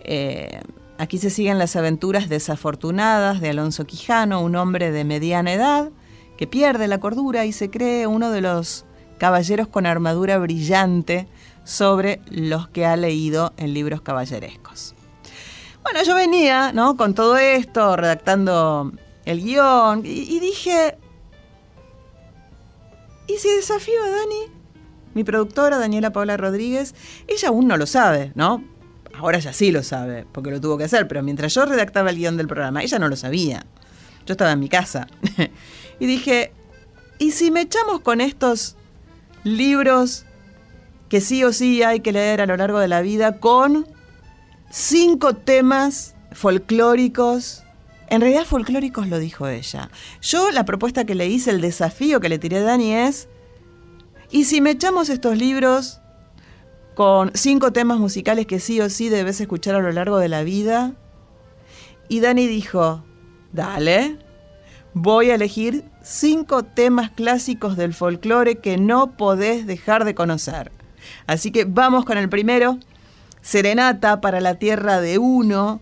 Eh, 0.03 0.59
Aquí 0.97 1.19
se 1.19 1.31
siguen 1.31 1.59
las 1.59 1.75
aventuras 1.75 2.29
desafortunadas 2.29 3.41
de 3.41 3.51
Alonso 3.51 3.85
Quijano, 3.85 4.41
un 4.41 4.55
hombre 4.55 4.93
de 4.93 5.05
mediana 5.05 5.53
edad 5.53 5.91
que 6.37 6.47
pierde 6.47 6.87
la 6.87 7.01
cordura 7.01 7.45
y 7.45 7.53
se 7.53 7.69
cree 7.69 8.07
uno 8.07 8.31
de 8.31 8.41
los 8.41 8.85
caballeros 9.19 9.67
con 9.67 9.87
armadura 9.87 10.39
brillante 10.39 11.27
sobre 11.65 12.21
los 12.31 12.69
que 12.69 12.87
ha 12.87 12.97
leído 12.97 13.53
en 13.57 13.75
libros 13.75 14.03
caballerescos. 14.03 14.95
Bueno, 15.83 16.03
yo 16.05 16.15
venía, 16.15 16.73
¿no? 16.73 16.97
Con 16.97 17.15
todo 17.15 17.37
esto, 17.37 17.97
redactando 17.97 18.93
el 19.25 19.43
guion, 19.43 20.03
y, 20.05 20.11
y 20.11 20.41
dije, 20.41 20.97
¿y 23.27 23.37
si 23.37 23.49
desafío 23.49 24.03
a 24.03 24.11
Dani? 24.11 24.53
Mi 25.15 25.25
productora, 25.25 25.79
Daniela 25.79 26.13
Paula 26.13 26.37
Rodríguez, 26.37 26.95
ella 27.27 27.49
aún 27.49 27.69
no 27.69 27.77
lo 27.77 27.87
sabe, 27.87 28.33
¿no? 28.35 28.63
Ahora 29.19 29.39
ya 29.39 29.53
sí 29.53 29.71
lo 29.71 29.83
sabe, 29.83 30.27
porque 30.33 30.51
lo 30.51 30.61
tuvo 30.61 30.79
que 30.79 30.85
hacer, 30.85 31.09
pero 31.09 31.23
mientras 31.23 31.55
yo 31.55 31.65
redactaba 31.65 32.11
el 32.11 32.17
guion 32.17 32.37
del 32.37 32.47
programa, 32.47 32.83
ella 32.83 32.99
no 32.99 33.09
lo 33.09 33.17
sabía. 33.17 33.65
Yo 34.27 34.33
estaba 34.33 34.53
en 34.53 34.61
mi 34.61 34.69
casa. 34.69 35.07
y 36.01 36.07
dije, 36.07 36.53
¿y 37.19 37.33
si 37.33 37.51
me 37.51 37.63
echamos 37.63 38.01
con 38.01 38.21
estos 38.21 38.77
libros 39.45 40.25
que 41.09 41.21
sí 41.21 41.45
o 41.45 41.53
sí 41.53 41.83
hay 41.83 42.01
que 42.01 42.13
leer 42.13 42.41
a 42.41 42.47
lo 42.47 42.57
largo 42.57 42.79
de 42.79 42.89
la 42.89 43.03
vida 43.03 43.39
con 43.39 43.87
cinco 44.71 45.35
temas 45.35 46.15
folclóricos? 46.33 47.63
En 48.09 48.21
realidad 48.21 48.45
folclóricos 48.45 49.09
lo 49.09 49.19
dijo 49.19 49.49
ella. 49.49 49.91
Yo 50.21 50.51
la 50.51 50.65
propuesta 50.65 51.05
que 51.05 51.15
le 51.15 51.27
hice, 51.29 51.51
el 51.51 51.61
desafío 51.61 52.21
que 52.21 52.29
le 52.29 52.39
tiré 52.39 52.59
a 52.59 52.63
Dani 52.63 52.95
es, 52.95 53.29
¿y 54.31 54.45
si 54.45 54.61
me 54.61 54.71
echamos 54.71 55.09
estos 55.09 55.37
libros 55.37 56.01
con 56.95 57.33
cinco 57.35 57.73
temas 57.73 57.99
musicales 57.99 58.47
que 58.47 58.61
sí 58.61 58.81
o 58.81 58.89
sí 58.89 59.09
debes 59.09 59.41
escuchar 59.41 59.75
a 59.75 59.81
lo 59.81 59.91
largo 59.93 60.19
de 60.19 60.29
la 60.29 60.43
vida. 60.43 60.95
Y 62.09 62.21
Dani 62.21 62.47
dijo, 62.47 63.03
dale, 63.53 64.19
voy 64.93 65.31
a 65.31 65.35
elegir 65.35 65.85
cinco 66.03 66.63
temas 66.63 67.11
clásicos 67.11 67.77
del 67.77 67.95
folclore 67.95 68.57
que 68.57 68.77
no 68.77 69.17
podés 69.17 69.67
dejar 69.67 70.05
de 70.05 70.15
conocer. 70.15 70.71
Así 71.27 71.51
que 71.51 71.65
vamos 71.65 72.05
con 72.05 72.19
el 72.19 72.29
primero, 72.29 72.79
Serenata 73.43 74.21
para 74.21 74.41
la 74.41 74.55
Tierra 74.55 75.01
de 75.01 75.19
Uno, 75.19 75.81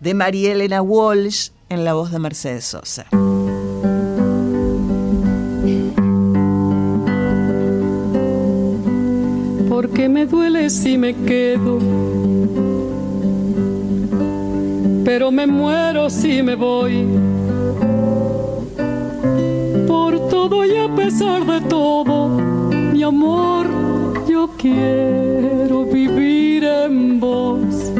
de 0.00 0.14
María 0.14 0.52
Elena 0.52 0.82
Walsh, 0.82 1.50
en 1.68 1.84
la 1.84 1.94
voz 1.94 2.10
de 2.10 2.18
Mercedes 2.18 2.64
Sosa. 2.64 3.06
Porque 9.94 10.08
me 10.08 10.26
duele 10.26 10.70
si 10.70 10.98
me 10.98 11.14
quedo, 11.14 11.78
pero 15.04 15.30
me 15.30 15.46
muero 15.46 16.10
si 16.10 16.42
me 16.42 16.56
voy. 16.56 17.06
Por 19.86 20.28
todo 20.28 20.64
y 20.64 20.76
a 20.76 20.92
pesar 20.96 21.46
de 21.46 21.60
todo, 21.68 22.28
mi 22.92 23.04
amor, 23.04 23.68
yo 24.26 24.50
quiero 24.58 25.84
vivir 25.84 26.64
en 26.64 27.20
vos. 27.20 27.92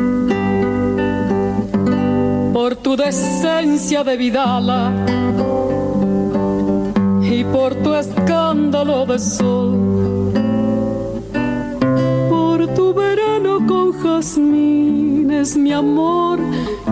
Por 2.52 2.74
tu 2.74 2.96
decencia 2.96 4.02
de 4.02 4.16
vidala 4.16 4.90
y 7.22 7.44
por 7.44 7.76
tu 7.76 7.94
escándalo 7.94 9.07
de 9.07 9.18
sol 9.20 9.84
jazmines, 14.05 15.57
mi 15.57 15.73
amor, 15.73 16.38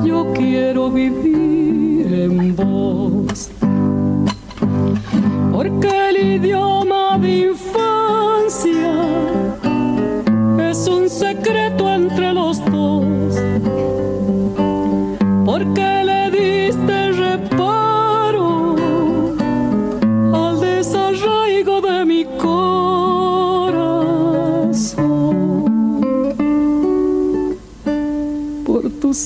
yo 0.02 0.32
quiero 0.32 0.90
vivir 0.90 2.06
en 2.10 2.56
vos. 2.56 3.50
Porque 5.52 6.08
el 6.08 6.16
idioma 6.36 7.18
de 7.18 7.50
infancia 7.50 8.94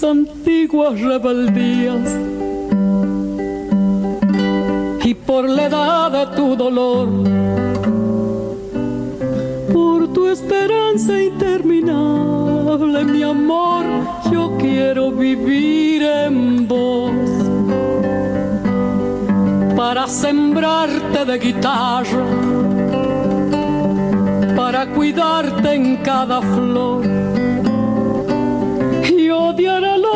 antiguas 0.06 1.00
rebeldías 1.00 2.18
y 5.04 5.14
por 5.14 5.48
la 5.48 5.66
edad 5.66 6.10
de 6.10 6.36
tu 6.36 6.56
dolor 6.56 7.46
inmensa, 10.96 11.20
interminable, 11.20 13.04
mi 13.04 13.22
amor, 13.22 13.84
yo 14.30 14.56
quiero 14.58 15.10
vivir 15.12 16.02
en 16.02 16.66
vos. 16.66 17.12
Para 19.76 20.06
sembrarte 20.06 21.24
de 21.24 21.38
guitarra, 21.38 22.26
para 24.56 24.86
cuidarte 24.86 25.74
en 25.74 25.96
cada 25.98 26.40
flor 26.40 27.35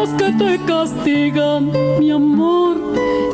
los 0.01 0.09
que 0.15 0.33
te 0.33 0.59
castigan, 0.65 1.71
mi 1.99 2.11
amor, 2.11 2.79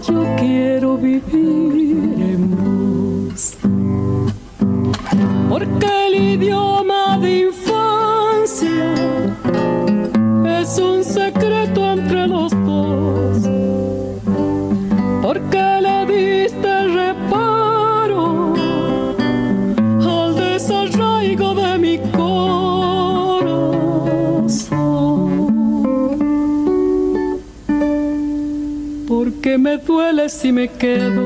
yo 0.09 0.25
quiero 0.37 0.97
vivir 0.97 2.15
en 2.33 2.51
vos 2.57 3.57
porque 5.49 6.07
el 6.09 6.15
idioma 6.35 6.76
si 30.47 30.53
me 30.53 30.69
quedo 30.69 31.23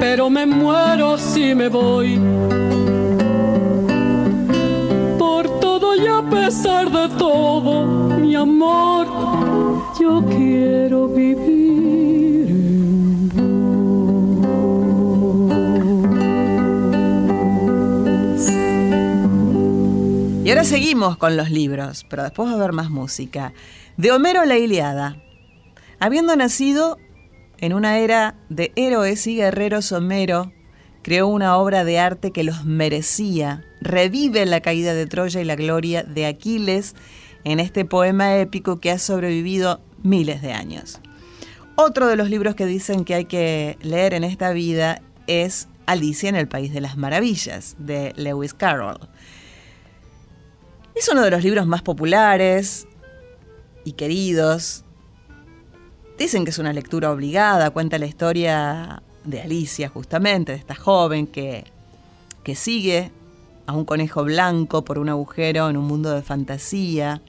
pero 0.00 0.30
me 0.30 0.46
muero 0.46 1.18
si 1.18 1.54
me 1.54 1.68
voy. 1.68 2.18
Por 5.18 5.60
todo 5.60 5.94
y 5.94 6.06
a 6.06 6.22
pesar 6.30 6.90
de 6.90 7.14
todo, 7.18 7.84
mi 8.16 8.34
amor, 8.34 9.06
yo 10.00 10.24
quiero 10.24 11.08
vivir. 11.08 12.46
Y 20.42 20.48
ahora 20.48 20.64
seguimos 20.64 21.18
con 21.18 21.36
los 21.36 21.50
libros, 21.50 22.06
pero 22.08 22.22
después 22.22 22.48
va 22.48 22.52
a 22.52 22.54
haber 22.54 22.72
más 22.72 22.88
música. 22.88 23.52
De 23.98 24.12
Homero 24.12 24.46
la 24.46 24.56
Iliada. 24.56 25.25
Habiendo 25.98 26.36
nacido 26.36 26.98
en 27.58 27.72
una 27.72 27.98
era 27.98 28.36
de 28.50 28.72
héroes 28.76 29.26
y 29.26 29.36
guerreros, 29.36 29.92
Homero 29.92 30.52
creó 31.02 31.26
una 31.28 31.56
obra 31.56 31.84
de 31.84 31.98
arte 31.98 32.32
que 32.32 32.44
los 32.44 32.64
merecía. 32.64 33.64
Revive 33.80 34.44
la 34.44 34.60
caída 34.60 34.92
de 34.92 35.06
Troya 35.06 35.40
y 35.40 35.44
la 35.44 35.56
gloria 35.56 36.02
de 36.02 36.26
Aquiles 36.26 36.94
en 37.44 37.60
este 37.60 37.84
poema 37.84 38.36
épico 38.36 38.80
que 38.80 38.90
ha 38.90 38.98
sobrevivido 38.98 39.80
miles 40.02 40.42
de 40.42 40.52
años. 40.52 41.00
Otro 41.76 42.06
de 42.08 42.16
los 42.16 42.28
libros 42.28 42.54
que 42.54 42.66
dicen 42.66 43.04
que 43.04 43.14
hay 43.14 43.24
que 43.26 43.78
leer 43.82 44.14
en 44.14 44.24
esta 44.24 44.50
vida 44.50 45.00
es 45.26 45.68
Alicia 45.86 46.28
en 46.28 46.36
el 46.36 46.48
País 46.48 46.72
de 46.72 46.80
las 46.80 46.96
Maravillas, 46.96 47.76
de 47.78 48.12
Lewis 48.16 48.52
Carroll. 48.52 48.98
Es 50.94 51.08
uno 51.08 51.22
de 51.22 51.30
los 51.30 51.44
libros 51.44 51.66
más 51.66 51.82
populares 51.82 52.88
y 53.84 53.92
queridos 53.92 54.85
Dicen 56.18 56.44
que 56.44 56.50
es 56.50 56.58
una 56.58 56.72
lectura 56.72 57.12
obligada, 57.12 57.70
cuenta 57.70 57.98
la 57.98 58.06
historia 58.06 59.02
de 59.24 59.42
Alicia 59.42 59.90
justamente, 59.90 60.52
de 60.52 60.58
esta 60.58 60.74
joven 60.74 61.26
que, 61.26 61.64
que 62.42 62.54
sigue 62.54 63.12
a 63.66 63.74
un 63.74 63.84
conejo 63.84 64.24
blanco 64.24 64.82
por 64.82 64.98
un 64.98 65.10
agujero 65.10 65.68
en 65.68 65.76
un 65.76 65.84
mundo 65.84 66.10
de 66.12 66.22
fantasía, 66.22 67.20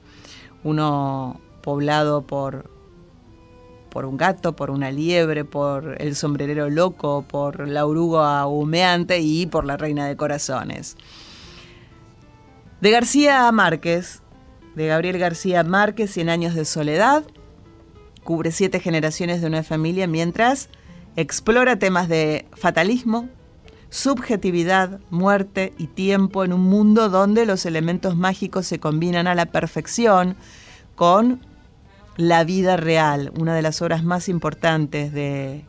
uno 0.64 1.38
poblado 1.62 2.22
por, 2.22 2.70
por 3.90 4.06
un 4.06 4.16
gato, 4.16 4.56
por 4.56 4.70
una 4.70 4.90
liebre, 4.90 5.44
por 5.44 6.00
el 6.00 6.16
sombrerero 6.16 6.70
loco, 6.70 7.26
por 7.28 7.68
la 7.68 7.84
oruga 7.84 8.46
humeante 8.46 9.20
y 9.20 9.44
por 9.44 9.66
la 9.66 9.76
reina 9.76 10.06
de 10.06 10.16
corazones. 10.16 10.96
De 12.80 12.90
García 12.90 13.52
Márquez, 13.52 14.22
de 14.76 14.86
Gabriel 14.86 15.18
García 15.18 15.62
Márquez, 15.62 16.12
Cien 16.12 16.30
años 16.30 16.54
de 16.54 16.64
soledad, 16.64 17.24
cubre 18.28 18.52
siete 18.52 18.78
generaciones 18.78 19.40
de 19.40 19.46
una 19.46 19.62
familia 19.62 20.06
mientras 20.06 20.68
explora 21.16 21.78
temas 21.78 22.10
de 22.10 22.44
fatalismo, 22.52 23.26
subjetividad, 23.88 25.00
muerte 25.08 25.72
y 25.78 25.86
tiempo 25.86 26.44
en 26.44 26.52
un 26.52 26.60
mundo 26.60 27.08
donde 27.08 27.46
los 27.46 27.64
elementos 27.64 28.16
mágicos 28.16 28.66
se 28.66 28.78
combinan 28.78 29.28
a 29.28 29.34
la 29.34 29.46
perfección 29.46 30.36
con 30.94 31.40
la 32.18 32.44
vida 32.44 32.76
real, 32.76 33.32
una 33.38 33.54
de 33.54 33.62
las 33.62 33.80
obras 33.80 34.04
más 34.04 34.28
importantes 34.28 35.10
de, 35.14 35.64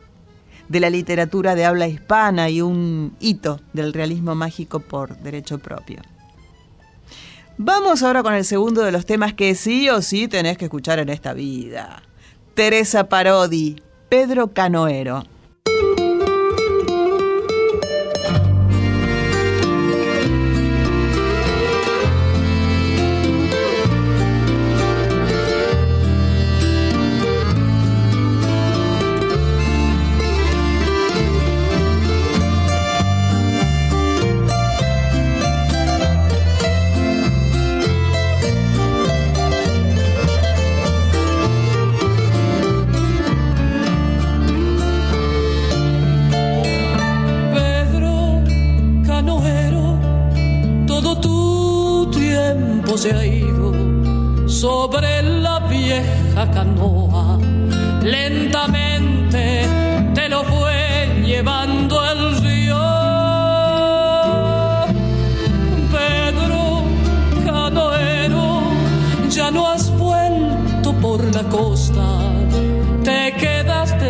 de 0.68 0.80
la 0.80 0.90
literatura 0.90 1.54
de 1.54 1.64
habla 1.64 1.88
hispana 1.88 2.50
y 2.50 2.60
un 2.60 3.16
hito 3.20 3.58
del 3.72 3.94
realismo 3.94 4.34
mágico 4.34 4.80
por 4.80 5.16
derecho 5.20 5.60
propio. 5.60 6.02
Vamos 7.56 8.02
ahora 8.02 8.22
con 8.22 8.34
el 8.34 8.44
segundo 8.44 8.82
de 8.82 8.92
los 8.92 9.06
temas 9.06 9.32
que 9.32 9.54
sí 9.54 9.88
o 9.88 10.02
sí 10.02 10.28
tenés 10.28 10.58
que 10.58 10.66
escuchar 10.66 10.98
en 10.98 11.08
esta 11.08 11.32
vida. 11.32 12.02
Teresa 12.54 13.04
Parodi, 13.04 13.80
Pedro 14.08 14.48
Canoero. 14.48 15.22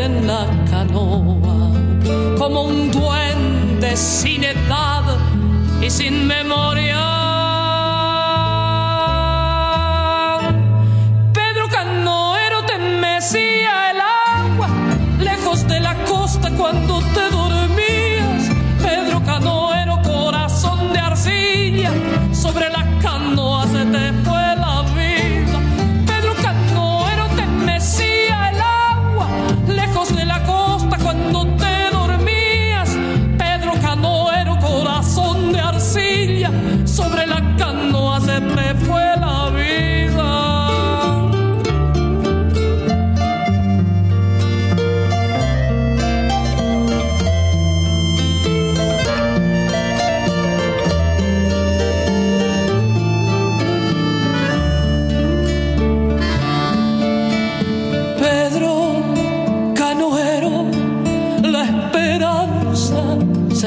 En 0.00 0.26
la 0.26 0.46
canoa 0.70 1.70
como 2.38 2.62
un 2.62 2.90
duende 2.90 3.96
sin 3.96 4.44
edad 4.44 5.04
y 5.82 5.90
sin 5.90 6.26
memoria. 6.26 7.09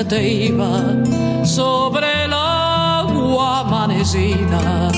Te 0.07 0.45
iba 0.45 0.81
sobre 1.45 2.25
el 2.25 2.33
agua 2.33 3.61
amanecida. 3.61 4.91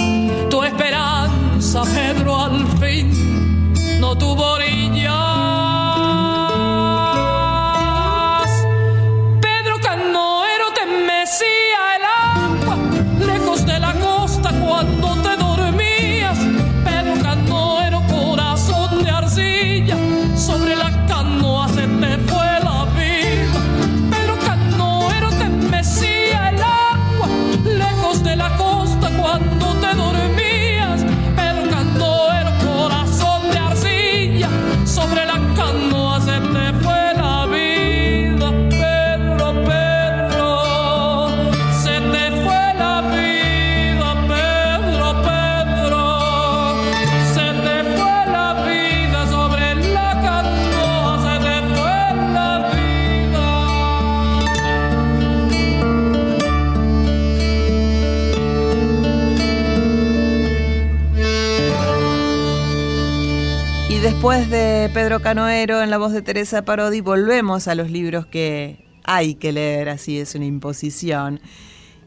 Después 64.26 64.50
de 64.50 64.90
Pedro 64.92 65.22
Canoero 65.22 65.84
en 65.84 65.92
la 65.92 66.00
voz 66.00 66.12
de 66.12 66.24
Teresa 66.24 66.66
Parodi, 66.66 67.00
volvemos 67.00 67.68
a 67.68 67.76
los 67.76 67.92
libros 67.92 68.26
que 68.26 68.84
hay 69.04 69.36
que 69.36 69.52
leer, 69.52 69.88
así 69.88 70.20
es 70.20 70.34
una 70.34 70.46
imposición. 70.46 71.40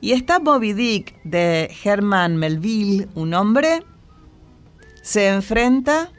Y 0.00 0.14
está 0.14 0.40
Moby 0.40 0.72
Dick 0.72 1.14
de 1.22 1.72
Herman 1.84 2.36
Melville, 2.36 3.06
un 3.14 3.34
hombre, 3.34 3.84
se 5.00 5.28
enfrenta 5.28 6.10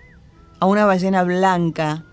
a 0.62 0.68
una 0.68 0.86
ballena 0.86 1.22
blanca 1.24 2.06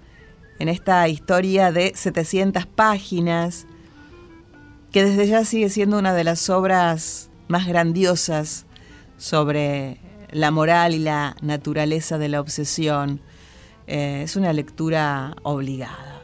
en 0.59 0.69
esta 0.69 1.07
historia 1.07 1.71
de 1.71 1.93
700 1.95 2.67
páginas, 2.67 3.69
que 4.91 5.05
desde 5.05 5.29
ya 5.29 5.45
sigue 5.45 5.69
siendo 5.69 5.97
una 5.97 6.13
de 6.13 6.25
las 6.25 6.51
obras 6.51 7.31
más 7.47 7.69
grandiosas 7.69 8.67
sobre 9.17 10.01
la 10.33 10.51
moral 10.51 10.93
y 10.93 10.99
la 10.99 11.37
naturaleza 11.41 12.19
de 12.19 12.29
la 12.31 12.41
obsesión 12.41 13.21
eh, 13.87 14.23
es 14.23 14.37
una 14.37 14.53
lectura 14.53 15.37
obligada. 15.43 16.23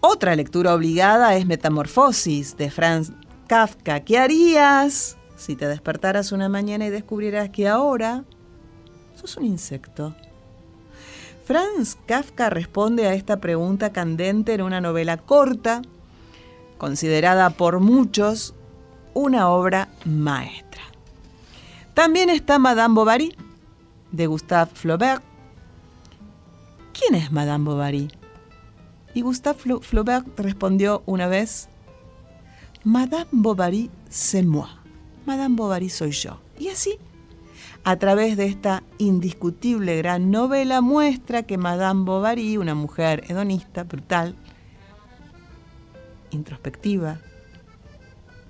Otra 0.00 0.36
lectura 0.36 0.74
obligada 0.74 1.34
es 1.36 1.46
Metamorfosis 1.46 2.56
de 2.56 2.70
Franz 2.70 3.12
Kafka. 3.46 4.00
¿Qué 4.00 4.18
harías 4.18 5.16
si 5.36 5.56
te 5.56 5.66
despertaras 5.66 6.32
una 6.32 6.48
mañana 6.48 6.86
y 6.86 6.90
descubrieras 6.90 7.50
que 7.50 7.68
ahora 7.68 8.24
sos 9.14 9.36
un 9.36 9.44
insecto? 9.44 10.14
Franz 11.44 11.96
Kafka 12.06 12.50
responde 12.50 13.06
a 13.06 13.14
esta 13.14 13.38
pregunta 13.40 13.90
candente 13.90 14.54
en 14.54 14.62
una 14.62 14.80
novela 14.80 15.16
corta, 15.16 15.82
considerada 16.76 17.50
por 17.50 17.80
muchos 17.80 18.54
una 19.14 19.48
obra 19.48 19.88
maestra. 20.04 20.82
También 21.94 22.30
está 22.30 22.58
Madame 22.58 22.94
Bovary, 22.94 23.34
de 24.12 24.26
Gustave 24.26 24.70
Flaubert, 24.74 25.22
¿Quién 26.98 27.14
es 27.14 27.30
Madame 27.30 27.64
Bovary? 27.64 28.08
Y 29.14 29.20
Gustave 29.20 29.58
Flaubert 29.80 30.26
respondió 30.38 31.04
una 31.06 31.28
vez, 31.28 31.68
Madame 32.82 33.26
Bovary 33.30 33.90
c'est 34.08 34.44
moi. 34.44 34.68
Madame 35.24 35.54
Bovary 35.54 35.90
soy 35.90 36.10
yo. 36.10 36.40
Y 36.58 36.68
así, 36.68 36.98
a 37.84 37.96
través 37.96 38.36
de 38.36 38.46
esta 38.46 38.82
indiscutible 38.98 39.96
gran 39.98 40.30
novela, 40.32 40.80
muestra 40.80 41.44
que 41.44 41.56
Madame 41.56 42.04
Bovary, 42.04 42.56
una 42.56 42.74
mujer 42.74 43.22
hedonista, 43.28 43.84
brutal, 43.84 44.34
introspectiva 46.30 47.20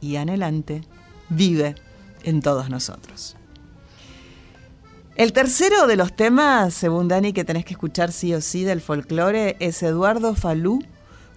y 0.00 0.16
anhelante, 0.16 0.82
vive 1.28 1.74
en 2.22 2.40
todos 2.40 2.70
nosotros. 2.70 3.37
El 5.18 5.32
tercero 5.32 5.88
de 5.88 5.96
los 5.96 6.12
temas, 6.12 6.72
según 6.74 7.08
Dani, 7.08 7.32
que 7.32 7.44
tenés 7.44 7.64
que 7.64 7.72
escuchar 7.72 8.12
sí 8.12 8.32
o 8.34 8.40
sí 8.40 8.62
del 8.62 8.80
folclore, 8.80 9.56
es 9.58 9.82
Eduardo 9.82 10.36
Falú 10.36 10.78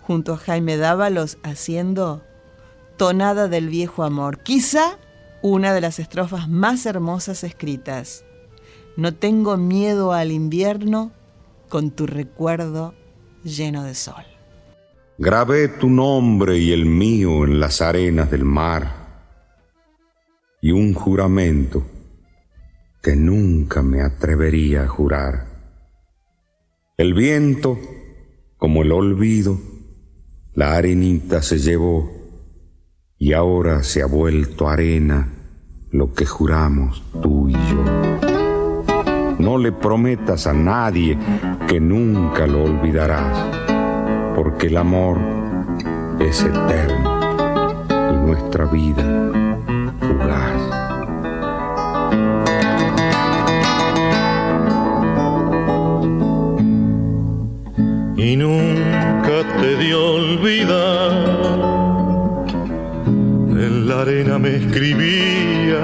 junto 0.02 0.34
a 0.34 0.38
Jaime 0.38 0.78
Dávalos 0.78 1.40
haciendo 1.42 2.22
Tonada 2.98 3.48
del 3.48 3.70
Viejo 3.70 4.04
Amor. 4.04 4.44
Quizá 4.44 5.00
una 5.42 5.74
de 5.74 5.82
las 5.82 5.98
estrofas 5.98 6.48
más 6.48 6.86
hermosas 6.86 7.44
escritas. 7.44 8.24
No 8.98 9.16
tengo 9.16 9.58
miedo 9.58 10.14
al 10.14 10.32
invierno 10.32 11.12
con 11.68 11.90
tu 11.90 12.06
recuerdo 12.06 12.94
lleno 13.44 13.84
de 13.84 13.96
sol. 13.96 14.26
Grabé 15.18 15.70
tu 15.70 15.90
nombre 15.90 16.60
y 16.60 16.72
el 16.72 16.86
mío 16.86 17.46
en 17.46 17.60
las 17.60 17.82
arenas 17.82 18.30
del 18.30 18.46
mar 18.46 18.94
y 20.62 20.72
un 20.72 20.94
juramento 20.94 21.84
que 23.02 23.16
nunca 23.16 23.82
me 23.82 24.02
atrevería 24.02 24.84
a 24.84 24.88
jurar. 24.88 25.48
El 26.98 27.14
viento, 27.16 27.80
como 28.58 28.84
el 28.84 28.92
olvido, 28.92 29.58
la 30.54 30.76
arenita 30.76 31.42
se 31.42 31.58
llevó 31.58 32.12
y 33.18 33.34
ahora 33.34 33.84
se 33.84 34.04
ha 34.04 34.06
vuelto 34.06 34.70
arena 34.70 35.34
lo 35.90 36.14
que 36.14 36.26
juramos 36.26 37.04
tú 37.22 37.50
y 37.50 37.54
yo. 37.54 37.84
No 39.40 39.58
le 39.58 39.72
prometas 39.72 40.46
a 40.46 40.54
nadie 40.54 41.18
que 41.68 41.80
nunca 41.80 42.46
lo 42.46 42.66
olvidarás, 42.66 44.36
porque 44.36 44.68
el 44.68 44.78
amor 44.78 45.18
es 46.20 46.44
eterno 46.44 47.20
y 47.90 48.28
nuestra 48.28 48.66
vida 48.66 49.32
fugaz. 50.00 50.61
Nunca 58.42 59.38
te 59.62 59.78
dio 59.78 60.16
olvidar. 60.16 61.12
En 63.66 63.88
la 63.88 64.02
arena 64.02 64.40
me 64.40 64.56
escribías, 64.56 65.78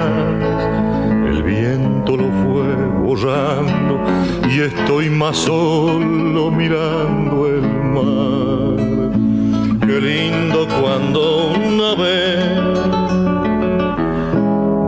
el 1.30 1.42
viento 1.44 2.16
lo 2.16 2.28
fue 2.42 2.68
borrando 3.04 3.94
y 4.50 4.60
estoy 4.60 5.08
más 5.08 5.36
solo 5.36 6.50
mirando 6.50 7.34
el 7.54 7.66
mar. 7.96 8.76
Qué 9.86 10.00
lindo 10.00 10.66
cuando 10.80 11.52
una 11.68 11.90
vez, 12.04 12.40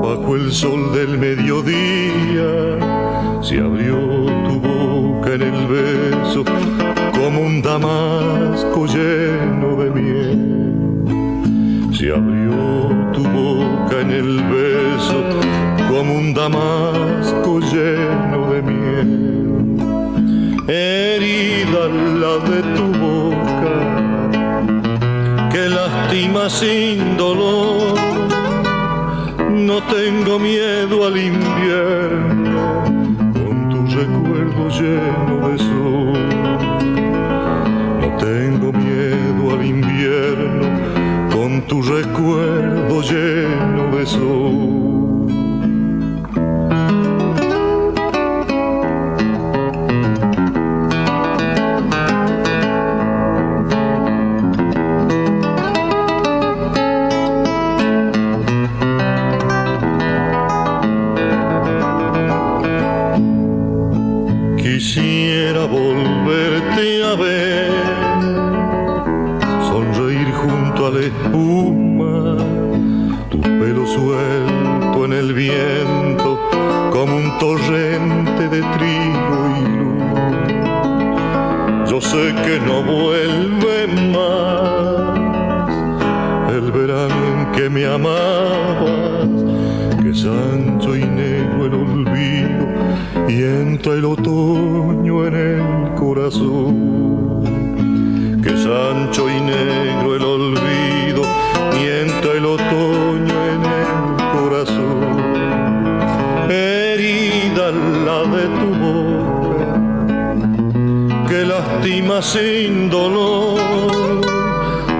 bajo 0.03 0.37
el 0.37 0.51
sol 0.53 0.93
del 0.93 1.18
mediodía, 1.18 2.51
se 3.41 3.61
abrió 3.61 3.97
tu 4.47 4.55
boca 4.61 5.35
en 5.35 5.43
el 5.43 5.66
beso 5.68 6.45
como 7.23 7.41
un 7.41 7.61
damasco 7.61 8.87
lleno 8.87 9.77
de 9.77 9.91
miel. 9.91 10.39
Se 11.93 12.11
abrió 12.11 12.89
tu 13.12 13.23
boca 13.25 14.01
en 14.01 14.11
el 14.11 14.43
beso 14.45 15.18
como 15.91 16.14
un 16.14 16.33
damasco 16.33 17.61
lleno 17.61 18.53
de 18.53 18.62
miel. 18.62 19.11
Herida 20.66 21.83
la 22.23 22.35
de 22.51 22.61
tu 22.77 22.87
boca 23.07 23.77
que 25.53 25.68
lastima 25.68 26.49
sin 26.49 27.18
dolor. 27.18 27.99
No 29.51 29.83
tengo 29.83 30.39
miedo 30.39 31.07
al 31.07 31.16
invierno 31.18 31.60
recuerdo 41.91 43.03
lleno 43.03 43.97
de 43.97 44.07
sol. 44.07 44.70
Que 98.41 98.51
es 98.51 98.64
ancho 98.64 99.28
y 99.28 99.41
negro 99.41 100.14
el 100.14 100.22
olvido 100.22 101.22
y 101.76 101.87
entra 102.07 102.33
el 102.35 102.47
otoño 102.47 103.35
en 103.55 103.62
el 103.81 103.91
corazón. 104.37 105.01
Herida 106.49 107.72
la 108.07 108.20
de 108.35 108.45
tu 108.59 108.68
boca, 108.85 109.72
que 111.28 111.41
lastima 111.47 112.22
sin 112.22 112.89
dolor. 112.91 113.59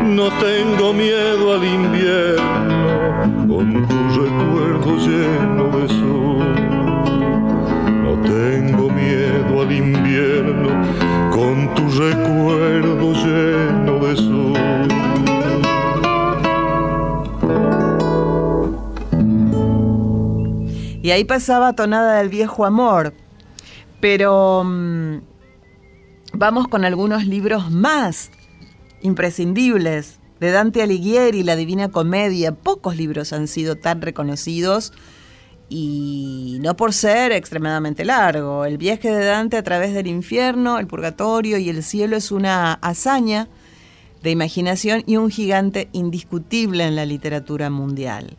No 0.05 0.27
tengo 0.33 0.93
miedo 0.93 1.55
al 1.55 1.65
invierno, 1.65 3.47
con 3.47 3.87
tu 3.87 3.99
recuerdo 4.21 4.97
lleno 4.97 5.50
ahí 21.21 21.25
pasaba 21.25 21.75
tonada 21.75 22.19
del 22.19 22.31
viejo 22.31 22.65
amor. 22.65 23.13
Pero 24.01 24.65
mm, 24.65 25.19
vamos 26.33 26.67
con 26.69 26.87
algunos 26.87 27.27
libros 27.27 27.71
más 27.71 28.31
imprescindibles 29.03 30.19
de 30.41 30.51
Dante 30.51 30.83
Alighieri, 30.83 31.43
La 31.43 31.57
Divina 31.57 31.91
Comedia. 31.91 32.53
Pocos 32.53 32.97
libros 32.97 33.35
han 33.35 33.49
sido 33.49 33.77
tan 33.77 34.01
reconocidos 34.01 34.95
y 35.69 36.59
no 36.63 36.75
por 36.75 36.95
ser 36.95 37.33
extremadamente 37.33 38.07
largo. 38.07 38.65
El 38.65 38.79
viaje 38.79 39.11
de 39.11 39.27
Dante 39.27 39.59
a 39.59 39.63
través 39.63 39.93
del 39.93 40.07
infierno, 40.07 40.79
el 40.79 40.87
purgatorio 40.87 41.59
y 41.59 41.69
el 41.69 41.83
cielo 41.83 42.17
es 42.17 42.33
una 42.33 42.73
hazaña 42.73 43.47
de 44.23 44.31
imaginación 44.31 45.03
y 45.07 45.19
un 45.19 45.31
gigante 45.31 45.91
indiscutible 45.93 46.87
en 46.87 46.97
la 46.97 47.05
literatura 47.05 47.69
mundial. 47.69 48.39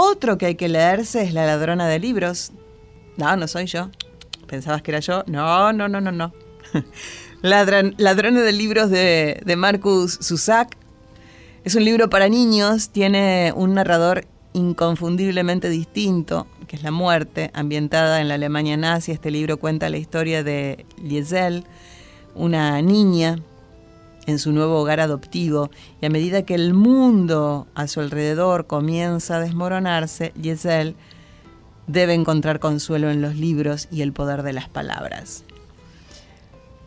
Otro 0.00 0.38
que 0.38 0.46
hay 0.46 0.54
que 0.54 0.68
leerse 0.68 1.22
es 1.22 1.32
La 1.34 1.44
ladrona 1.44 1.88
de 1.88 1.98
libros. 1.98 2.52
No, 3.16 3.34
no 3.36 3.48
soy 3.48 3.66
yo. 3.66 3.90
¿Pensabas 4.46 4.80
que 4.82 4.92
era 4.92 5.00
yo? 5.00 5.24
No, 5.26 5.72
no, 5.72 5.88
no, 5.88 6.00
no, 6.00 6.12
no. 6.12 6.32
Ladran- 7.42 7.94
Ladrona 7.98 8.40
de 8.42 8.52
libros 8.52 8.90
de, 8.90 9.40
de 9.44 9.56
Marcus 9.56 10.18
Zusak. 10.22 10.76
Es 11.64 11.74
un 11.74 11.84
libro 11.84 12.08
para 12.08 12.28
niños, 12.28 12.90
tiene 12.90 13.52
un 13.56 13.74
narrador 13.74 14.24
inconfundiblemente 14.52 15.68
distinto, 15.68 16.46
que 16.68 16.76
es 16.76 16.84
la 16.84 16.92
muerte, 16.92 17.50
ambientada 17.52 18.20
en 18.20 18.28
la 18.28 18.34
Alemania 18.34 18.76
nazi. 18.76 19.10
Este 19.10 19.32
libro 19.32 19.56
cuenta 19.58 19.90
la 19.90 19.96
historia 19.98 20.44
de 20.44 20.86
Liesel, 21.02 21.64
una 22.36 22.80
niña 22.82 23.40
en 24.28 24.38
su 24.38 24.52
nuevo 24.52 24.78
hogar 24.78 25.00
adoptivo 25.00 25.70
y 26.02 26.06
a 26.06 26.10
medida 26.10 26.42
que 26.42 26.54
el 26.54 26.74
mundo 26.74 27.66
a 27.74 27.88
su 27.88 28.00
alrededor 28.00 28.66
comienza 28.66 29.36
a 29.36 29.40
desmoronarse, 29.40 30.32
Liesel 30.36 30.96
debe 31.86 32.12
encontrar 32.12 32.60
consuelo 32.60 33.10
en 33.10 33.22
los 33.22 33.36
libros 33.36 33.88
y 33.90 34.02
el 34.02 34.12
poder 34.12 34.42
de 34.42 34.52
las 34.52 34.68
palabras. 34.68 35.44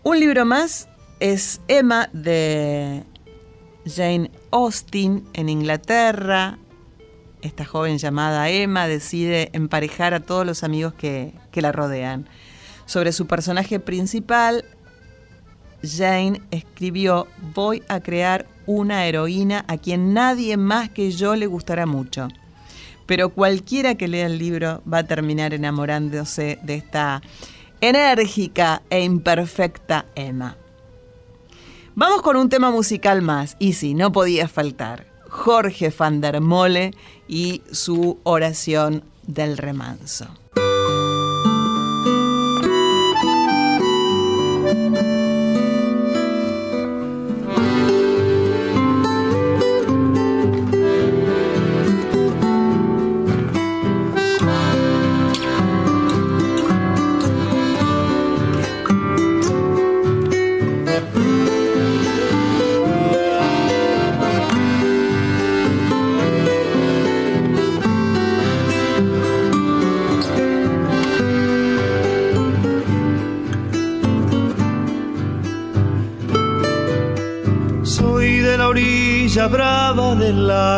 Un 0.04 0.20
libro 0.20 0.46
más 0.46 0.88
es 1.20 1.62
Emma 1.68 2.10
de 2.14 3.06
Jane 3.88 4.30
Austen 4.52 5.24
en 5.34 5.50
Inglaterra. 5.50 6.60
Esta 7.42 7.66
joven 7.66 7.98
llamada 7.98 8.52
Emma 8.52 8.86
decide 8.88 9.50
emparejar 9.54 10.14
a 10.14 10.20
todos 10.20 10.46
los 10.46 10.64
amigos 10.64 10.94
que, 10.94 11.34
que 11.52 11.64
la 11.64 11.72
rodean. 11.72 12.30
Sobre 12.86 13.14
su 13.14 13.26
personaje 13.26 13.80
principal, 13.80 14.64
Jane 15.84 16.42
escribió, 16.52 17.28
voy 17.54 17.84
a 17.88 18.00
crear 18.00 18.46
una 18.66 19.06
heroína 19.06 19.66
a 19.68 19.78
quien 19.78 20.14
nadie 20.14 20.58
más 20.58 20.90
que 20.90 21.12
yo 21.12 21.36
le 21.36 21.48
gustará 21.48 21.86
mucho. 21.86 22.28
Pero 23.06 23.30
cualquiera 23.30 23.96
que 23.96 24.08
lea 24.08 24.28
el 24.28 24.38
libro 24.38 24.82
va 24.92 25.00
a 25.00 25.08
terminar 25.08 25.54
enamorándose 25.54 26.60
de 26.64 26.76
esta 26.76 27.22
enérgica 27.82 28.84
e 28.90 29.04
imperfecta 29.04 30.06
Emma. 30.16 30.56
Vamos 31.96 32.22
con 32.22 32.38
un 32.38 32.48
tema 32.48 32.72
musical 32.72 33.22
más, 33.22 33.58
y 33.60 33.74
sí, 33.74 33.94
no 33.94 34.12
podía 34.12 34.48
faltar. 34.48 35.06
Jorge 35.28 35.94
van 35.98 36.22
der 36.22 36.40
Mole 36.40 36.94
y 37.28 37.62
su 37.72 38.20
oración 38.24 39.04
del 39.28 39.58
remanso. 39.58 40.28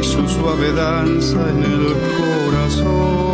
y 0.00 0.04
su 0.04 0.28
suave 0.28 0.72
danza 0.72 1.38
en 1.50 1.62
el 1.62 1.94
corazón. 2.18 3.28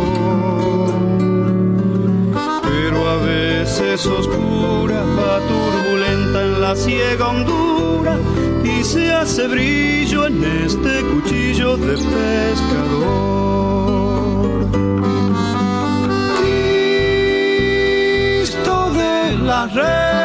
Pero 2.63 3.09
a 3.09 3.17
veces 3.17 4.05
oscura 4.05 5.03
va 5.17 5.39
turbulenta 5.47 6.41
en 6.43 6.61
la 6.61 6.75
ciega 6.75 7.27
hondura 7.29 8.17
y 8.63 8.83
se 8.83 9.11
hace 9.13 9.47
brillo 9.47 10.27
en 10.27 10.43
este 10.43 11.01
cuchillo 11.01 11.77
de 11.77 11.93
pescador. 11.93 13.35
Cristo 18.41 18.75
de 18.93 19.37
las 19.37 19.73
redes, 19.73 20.24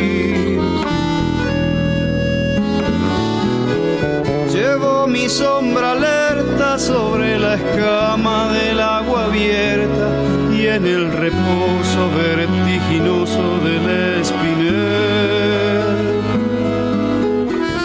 Mi 5.21 5.29
sombra 5.29 5.91
alerta 5.91 6.79
sobre 6.79 7.37
la 7.37 7.53
escama 7.53 8.51
del 8.53 8.79
agua 8.79 9.25
abierta 9.25 10.09
y 10.51 10.65
en 10.65 10.83
el 10.83 11.11
reposo 11.11 12.01
vertiginoso 12.15 13.59
del 13.63 14.19
espinel. 14.19 15.83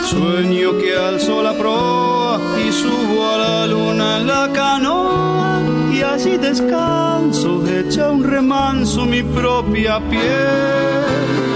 Sueño 0.07 0.79
que 0.79 0.97
alzo 0.97 1.43
la 1.43 1.53
proa 1.53 2.41
y 2.67 2.73
subo 2.73 3.31
a 3.35 3.37
la 3.37 3.67
luna 3.67 4.17
en 4.19 4.27
la 4.27 4.51
canoa 4.55 5.61
y 5.93 6.01
así 6.01 6.39
descanso, 6.39 7.63
echa 7.69 8.11
un 8.11 8.25
remanso 8.25 9.05
mi 9.05 9.23
propia 9.23 10.01
piel. 10.09 11.56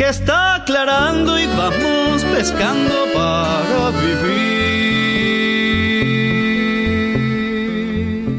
que 0.00 0.08
está 0.08 0.54
aclarando 0.54 1.38
y 1.38 1.46
vamos 1.46 2.24
pescando 2.24 3.04
para 3.12 3.90
vivir. 4.00 4.40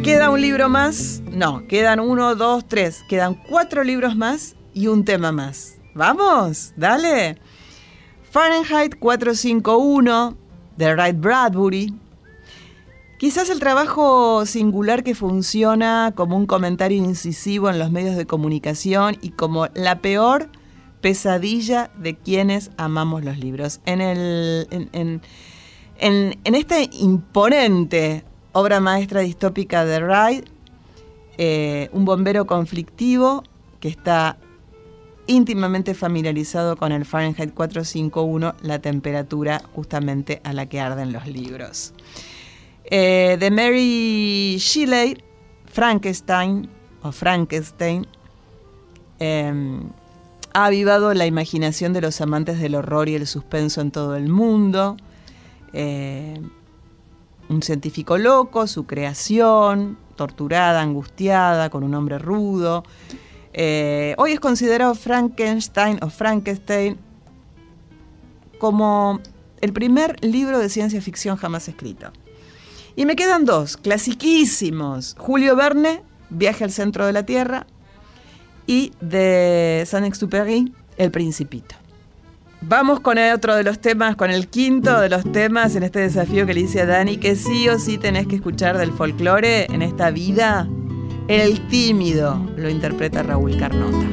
¿Queda 0.01 0.31
un 0.31 0.41
libro 0.41 0.69
más? 0.69 1.21
No, 1.31 1.67
quedan 1.67 1.99
uno, 1.99 2.33
dos, 2.33 2.67
tres. 2.67 3.03
Quedan 3.07 3.35
cuatro 3.35 3.83
libros 3.83 4.15
más 4.15 4.55
y 4.73 4.87
un 4.87 5.05
tema 5.05 5.31
más. 5.31 5.75
¡Vamos! 5.93 6.73
¡Dale! 6.77 7.37
Fahrenheit 8.31 8.97
451 8.97 10.35
de 10.77 10.95
Wright 10.95 11.19
Bradbury. 11.19 11.93
Quizás 13.19 13.51
el 13.51 13.59
trabajo 13.59 14.47
singular 14.47 15.03
que 15.03 15.13
funciona 15.13 16.11
como 16.15 16.37
un 16.37 16.47
comentario 16.47 16.97
incisivo 16.97 17.69
en 17.69 17.77
los 17.77 17.91
medios 17.91 18.15
de 18.15 18.25
comunicación 18.25 19.15
y 19.21 19.29
como 19.29 19.67
la 19.75 20.01
peor 20.01 20.49
pesadilla 21.01 21.91
de 21.97 22.15
quienes 22.15 22.71
amamos 22.77 23.23
los 23.25 23.37
libros. 23.37 23.81
En, 23.85 24.01
el, 24.01 24.67
en, 24.71 24.89
en, 25.97 26.39
en, 26.43 26.55
esta 26.55 26.81
imponente 26.81 28.23
obra 28.53 28.79
maestra 28.79 29.21
distópica 29.21 29.83
de 29.85 29.99
Wright, 29.99 30.45
eh, 31.37 31.89
un 31.91 32.05
bombero 32.05 32.45
conflictivo 32.45 33.43
que 33.79 33.87
está 33.87 34.37
íntimamente 35.27 35.93
familiarizado 35.93 36.75
con 36.75 36.91
el 36.91 37.05
Fahrenheit 37.05 37.53
451, 37.53 38.55
la 38.61 38.79
temperatura 38.79 39.61
justamente 39.73 40.41
a 40.43 40.53
la 40.53 40.67
que 40.67 40.79
arden 40.79 41.13
los 41.13 41.25
libros. 41.27 41.93
Eh, 42.83 43.37
de 43.39 43.51
Mary 43.51 44.57
Shelley, 44.57 45.17
Frankenstein, 45.65 46.69
o 47.03 47.11
Frankenstein, 47.11 48.05
eh, 49.19 49.81
ha 50.53 50.65
avivado 50.65 51.13
la 51.13 51.25
imaginación 51.25 51.93
de 51.93 52.01
los 52.01 52.21
amantes 52.21 52.59
del 52.59 52.75
horror 52.75 53.09
y 53.09 53.15
el 53.15 53.27
suspenso 53.27 53.81
en 53.81 53.91
todo 53.91 54.15
el 54.15 54.29
mundo. 54.29 54.97
Eh, 55.73 56.39
un 57.49 57.61
científico 57.61 58.17
loco, 58.17 58.67
su 58.67 58.85
creación, 58.85 59.97
torturada, 60.15 60.81
angustiada, 60.81 61.69
con 61.69 61.83
un 61.83 61.93
hombre 61.95 62.19
rudo. 62.19 62.83
Eh, 63.53 64.15
hoy 64.17 64.33
es 64.33 64.39
considerado 64.39 64.95
Frankenstein 64.95 65.99
o 66.01 66.09
Frankenstein 66.09 66.97
como 68.57 69.19
el 69.59 69.73
primer 69.73 70.23
libro 70.23 70.59
de 70.59 70.69
ciencia 70.69 71.01
ficción 71.01 71.35
jamás 71.35 71.67
escrito. 71.67 72.11
Y 72.95 73.05
me 73.05 73.15
quedan 73.15 73.45
dos, 73.45 73.77
clasiquísimos. 73.77 75.15
Julio 75.17 75.55
Verne, 75.55 76.03
Viaje 76.29 76.63
al 76.63 76.71
centro 76.71 77.05
de 77.05 77.11
la 77.11 77.25
Tierra, 77.25 77.67
y 78.71 78.93
de 79.01 79.83
Saint-Exupéry, 79.85 80.71
El 80.95 81.11
Principito. 81.11 81.75
Vamos 82.61 83.01
con 83.01 83.17
otro 83.17 83.53
de 83.57 83.65
los 83.65 83.79
temas, 83.79 84.15
con 84.15 84.31
el 84.31 84.47
quinto 84.47 84.97
de 85.01 85.09
los 85.09 85.29
temas 85.29 85.75
en 85.75 85.83
este 85.83 85.99
desafío 85.99 86.45
que 86.45 86.53
le 86.53 86.61
hice 86.61 86.79
a 86.79 86.85
Dani, 86.85 87.17
que 87.17 87.35
sí 87.35 87.67
o 87.67 87.77
sí 87.77 87.97
tenés 87.97 88.27
que 88.27 88.37
escuchar 88.37 88.77
del 88.77 88.93
folclore 88.93 89.65
en 89.65 89.81
esta 89.81 90.09
vida. 90.09 90.69
El 91.27 91.67
tímido 91.67 92.41
lo 92.55 92.69
interpreta 92.69 93.23
Raúl 93.23 93.57
Carnota. 93.57 94.07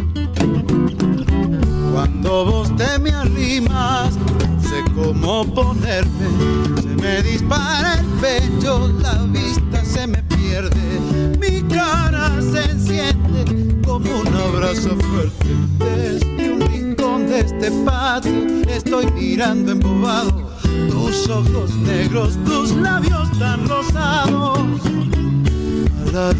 Cuando 1.92 2.44
vos 2.44 2.74
te 2.74 2.98
me 2.98 3.10
arrimas, 3.10 4.14
sé 4.60 4.82
cómo 4.92 5.46
ponerme. 5.54 6.82
Se 6.82 6.88
me 6.88 7.22
dispara 7.22 7.94
el 7.94 8.06
pecho, 8.20 8.88
la 9.00 9.22
vista 9.22 9.84
se 9.84 10.08
me 10.08 10.20
pierde. 10.24 11.07
Mi 11.48 11.62
cara 11.62 12.40
se 12.40 12.70
enciende 12.70 13.44
como 13.84 14.20
un 14.20 14.28
abrazo 14.28 14.96
fuerte. 14.96 15.46
Desde 15.78 16.52
un 16.52 16.60
rincón 16.60 17.26
de 17.26 17.40
este 17.40 17.70
patio 17.84 18.62
estoy 18.68 19.06
mirando 19.12 19.72
embobado. 19.72 20.50
Tus 20.90 21.28
ojos 21.28 21.74
negros, 21.76 22.38
tus 22.44 22.72
labios 22.72 23.28
tan 23.38 23.68
rosados. 23.68 24.58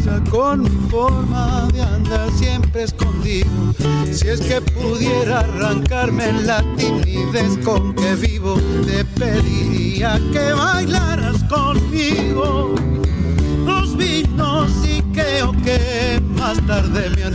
Ya 0.03 0.21
con 0.29 0.63
mi 0.63 0.89
forma 0.89 1.67
de 1.71 1.81
andar 1.81 2.29
siempre 2.33 2.83
escondido. 2.83 3.49
Si 4.11 4.27
es 4.27 4.41
que 4.41 4.59
pudiera 4.59 5.39
arrancarme 5.39 6.33
la 6.43 6.61
timidez 6.75 7.57
con 7.63 7.93
que 7.93 8.15
vivo, 8.15 8.59
te 8.85 9.05
pediría 9.05 10.19
que 10.33 10.51
bailaras 10.51 11.43
conmigo. 11.45 12.75
Dos 13.65 13.95
vinos 13.95 14.71
y 14.85 14.98
creo 15.19 15.51
que 15.63 16.21
más 16.37 16.57
tarde 16.65 17.09
me. 17.09 17.29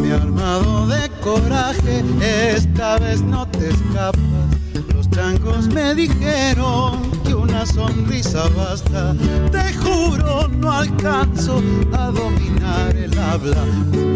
Me 0.00 0.08
he 0.08 0.12
armado 0.12 0.86
de 0.88 1.08
coraje, 1.20 2.04
esta 2.56 2.98
vez 2.98 3.20
no 3.22 3.46
te 3.48 3.68
escapas. 3.68 4.20
Los 4.94 5.10
changos 5.10 5.68
me 5.68 5.94
dijeron 5.94 6.59
sonrisa 7.90 8.48
basta. 8.56 9.14
Te 9.50 9.74
juro, 9.74 10.48
no 10.48 10.72
alcanzo 10.72 11.62
a 11.92 12.10
dominar 12.10 12.96
el 12.96 13.18
habla. 13.18 13.64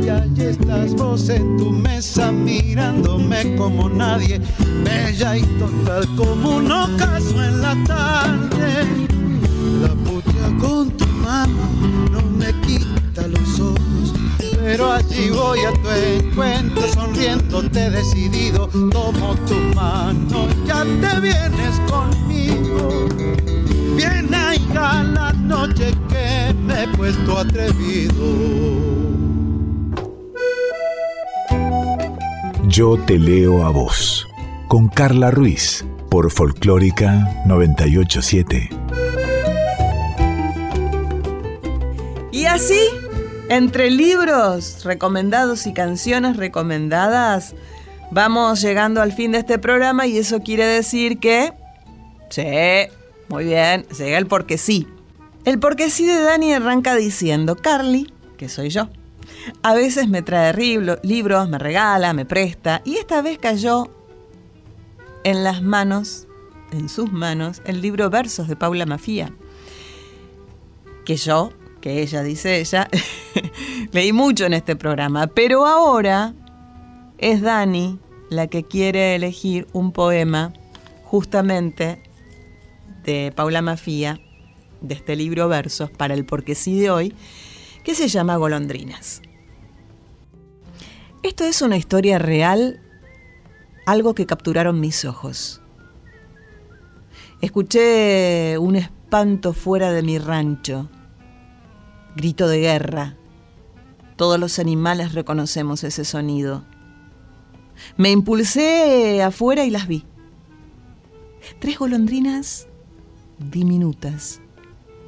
Y 0.02 0.08
allí 0.08 0.42
estás 0.42 0.94
vos 0.94 1.28
en 1.28 1.56
tu 1.56 1.70
mesa 1.70 2.30
mirándome 2.30 3.56
como 3.56 3.88
nadie, 3.88 4.40
bella 4.84 5.36
y 5.36 5.42
total 5.58 6.06
como 6.16 6.56
un 6.56 6.70
ocaso 6.70 7.42
en 7.42 7.62
la 7.62 7.74
tarde. 7.84 8.86
La 9.82 9.94
puta 10.04 10.46
con 10.60 10.90
tu 10.90 11.06
mano 11.06 11.64
no 12.10 12.20
me 12.22 12.52
quita 12.60 13.03
pero 14.64 14.92
allí 14.92 15.28
voy 15.28 15.60
a 15.60 15.72
tu 15.72 15.90
encuentro 15.90 16.88
sonriéndote 16.88 17.90
decidido. 17.90 18.66
Tomo 18.90 19.34
tu 19.46 19.54
mano, 19.74 20.48
ya 20.66 20.82
te 20.84 21.20
vienes 21.20 21.80
conmigo. 21.86 23.08
Bien 23.94 24.34
a 24.34 25.02
la 25.02 25.32
noche 25.34 25.92
que 26.08 26.54
me 26.54 26.84
he 26.84 26.88
puesto 26.96 27.38
atrevido. 27.38 28.24
Yo 32.66 32.96
te 33.06 33.18
leo 33.18 33.66
a 33.66 33.68
vos, 33.68 34.26
con 34.68 34.88
Carla 34.88 35.30
Ruiz, 35.30 35.84
por 36.08 36.30
Folclórica 36.30 37.42
987. 37.46 38.70
Y 42.32 42.46
así 42.46 42.80
entre 43.48 43.90
libros 43.90 44.84
recomendados 44.84 45.66
y 45.66 45.72
canciones 45.72 46.36
recomendadas, 46.36 47.54
vamos 48.10 48.60
llegando 48.60 49.02
al 49.02 49.12
fin 49.12 49.32
de 49.32 49.38
este 49.38 49.58
programa 49.58 50.06
y 50.06 50.18
eso 50.18 50.40
quiere 50.40 50.66
decir 50.66 51.18
que... 51.18 51.52
Sí, 52.30 52.44
muy 53.28 53.44
bien, 53.44 53.84
llega 53.96 54.18
el 54.18 54.26
porque 54.26 54.58
sí. 54.58 54.88
El 55.44 55.58
porque 55.58 55.90
sí 55.90 56.06
de 56.06 56.20
Dani 56.20 56.54
arranca 56.54 56.94
diciendo, 56.94 57.56
Carly, 57.56 58.12
que 58.38 58.48
soy 58.48 58.70
yo, 58.70 58.88
a 59.62 59.74
veces 59.74 60.08
me 60.08 60.22
trae 60.22 60.54
libros, 61.02 61.48
me 61.48 61.58
regala, 61.58 62.14
me 62.14 62.24
presta, 62.24 62.80
y 62.84 62.96
esta 62.96 63.20
vez 63.20 63.38
cayó 63.38 63.90
en 65.22 65.44
las 65.44 65.62
manos, 65.62 66.26
en 66.72 66.88
sus 66.88 67.12
manos, 67.12 67.60
el 67.66 67.82
libro 67.82 68.08
Versos 68.08 68.48
de 68.48 68.56
Paula 68.56 68.86
Mafía, 68.86 69.32
que 71.04 71.16
yo 71.16 71.52
que 71.84 72.00
ella 72.00 72.22
dice 72.22 72.60
ella, 72.60 72.88
leí 73.92 74.14
mucho 74.14 74.46
en 74.46 74.54
este 74.54 74.74
programa, 74.74 75.26
pero 75.26 75.66
ahora 75.66 76.32
es 77.18 77.42
Dani 77.42 77.98
la 78.30 78.46
que 78.46 78.62
quiere 78.64 79.14
elegir 79.14 79.66
un 79.74 79.92
poema 79.92 80.54
justamente 81.02 82.02
de 83.04 83.34
Paula 83.36 83.60
Mafía, 83.60 84.18
de 84.80 84.94
este 84.94 85.14
libro 85.14 85.46
Versos, 85.46 85.90
para 85.90 86.14
el 86.14 86.24
Porque 86.24 86.54
sí 86.54 86.80
de 86.80 86.88
hoy, 86.88 87.14
que 87.84 87.94
se 87.94 88.08
llama 88.08 88.36
Golondrinas. 88.36 89.20
Esto 91.22 91.44
es 91.44 91.60
una 91.60 91.76
historia 91.76 92.18
real, 92.18 92.80
algo 93.84 94.14
que 94.14 94.24
capturaron 94.24 94.80
mis 94.80 95.04
ojos. 95.04 95.60
Escuché 97.42 98.56
un 98.56 98.76
espanto 98.76 99.52
fuera 99.52 99.92
de 99.92 100.02
mi 100.02 100.16
rancho 100.16 100.88
grito 102.16 102.48
de 102.48 102.60
guerra. 102.60 103.16
Todos 104.16 104.38
los 104.38 104.58
animales 104.58 105.12
reconocemos 105.12 105.84
ese 105.84 106.04
sonido. 106.04 106.64
Me 107.96 108.10
impulsé 108.10 109.22
afuera 109.22 109.64
y 109.64 109.70
las 109.70 109.88
vi. 109.88 110.04
Tres 111.58 111.78
golondrinas 111.78 112.68
diminutas, 113.38 114.40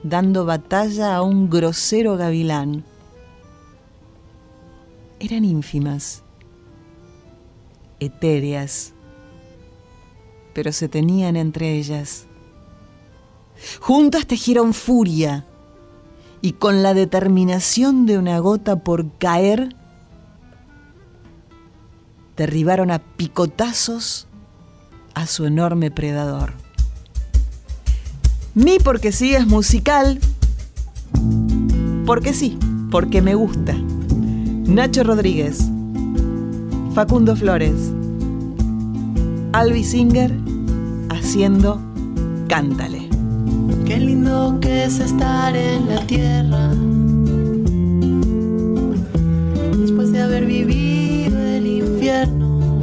dando 0.03 0.45
batalla 0.45 1.17
a 1.17 1.23
un 1.23 1.49
grosero 1.49 2.17
gavilán. 2.17 2.85
Eran 5.19 5.45
ínfimas, 5.45 6.23
etéreas, 8.01 8.93
pero 10.53 10.73
se 10.73 10.89
tenían 10.89 11.37
entre 11.37 11.77
ellas. 11.77 12.27
Juntas 13.81 14.27
tejieron 14.27 14.75
furia, 14.75 15.47
y 16.41 16.53
con 16.53 16.83
la 16.83 16.95
determinación 16.95 18.07
de 18.07 18.19
una 18.19 18.39
gota 18.39 18.77
por 18.77 19.11
caer, 19.19 19.75
derribaron 22.37 22.91
a 22.91 22.99
picotazos 22.99 24.27
a 25.15 25.27
su 25.27 25.47
enorme 25.47 25.91
predador. 25.91 26.53
Mi 28.55 28.79
porque 28.79 29.13
sí 29.13 29.35
es 29.35 29.47
musical, 29.47 30.19
porque 32.07 32.33
sí, 32.33 32.59
porque 32.91 33.23
me 33.23 33.35
gusta. 33.35 33.75
Nacho 33.75 35.05
Rodríguez, 35.05 35.59
Facundo 36.95 37.37
Flores, 37.37 37.93
Albi 39.53 39.85
Singer 39.85 40.33
haciendo 41.11 41.81
Cántale. 42.49 43.06
Qué 43.87 43.99
lindo 44.01 44.59
que 44.61 44.85
es 44.85 44.99
estar 44.99 45.55
en 45.55 45.89
la 45.89 46.05
tierra. 46.07 46.71
Después 49.79 50.11
de 50.11 50.23
haber 50.23 50.45
vivido 50.45 51.39
el 51.39 51.67
infierno. 51.69 52.81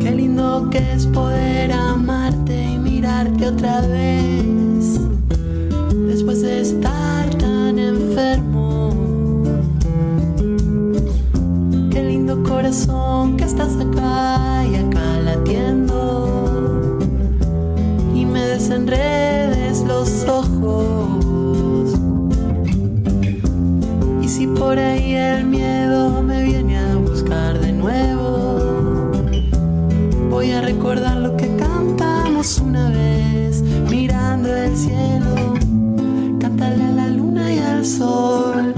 Qué 0.00 0.10
lindo 0.12 0.70
que 0.70 0.92
es 0.94 1.06
poder 1.08 1.72
amarte 1.72 2.72
y 2.72 2.78
mirarte 2.78 3.48
otra 3.48 3.82
vez. 3.82 4.98
Después 6.08 6.40
de 6.40 6.62
estar 6.62 7.28
tan 7.34 7.78
enfermo. 7.78 8.94
Qué 11.90 12.02
lindo 12.02 12.42
corazón 12.44 13.36
que 13.36 13.44
estás 13.44 13.76
acá 13.76 14.53
ojos. 20.28 21.94
Y 24.22 24.28
si 24.28 24.46
por 24.46 24.78
ahí 24.78 25.14
el 25.14 25.44
miedo 25.46 26.22
me 26.22 26.42
viene 26.42 26.78
a 26.78 26.96
buscar 26.96 27.58
de 27.58 27.72
nuevo, 27.72 29.12
voy 30.30 30.50
a 30.52 30.60
recordar 30.60 31.16
lo 31.16 31.36
que 31.36 31.48
cantamos 31.56 32.58
una 32.58 32.90
vez, 32.90 33.62
mirando 33.90 34.54
el 34.54 34.76
cielo. 34.76 35.54
Cántale 36.40 36.84
a 36.84 36.90
la 36.90 37.08
luna 37.08 37.52
y 37.52 37.58
al 37.58 37.84
sol, 37.84 38.74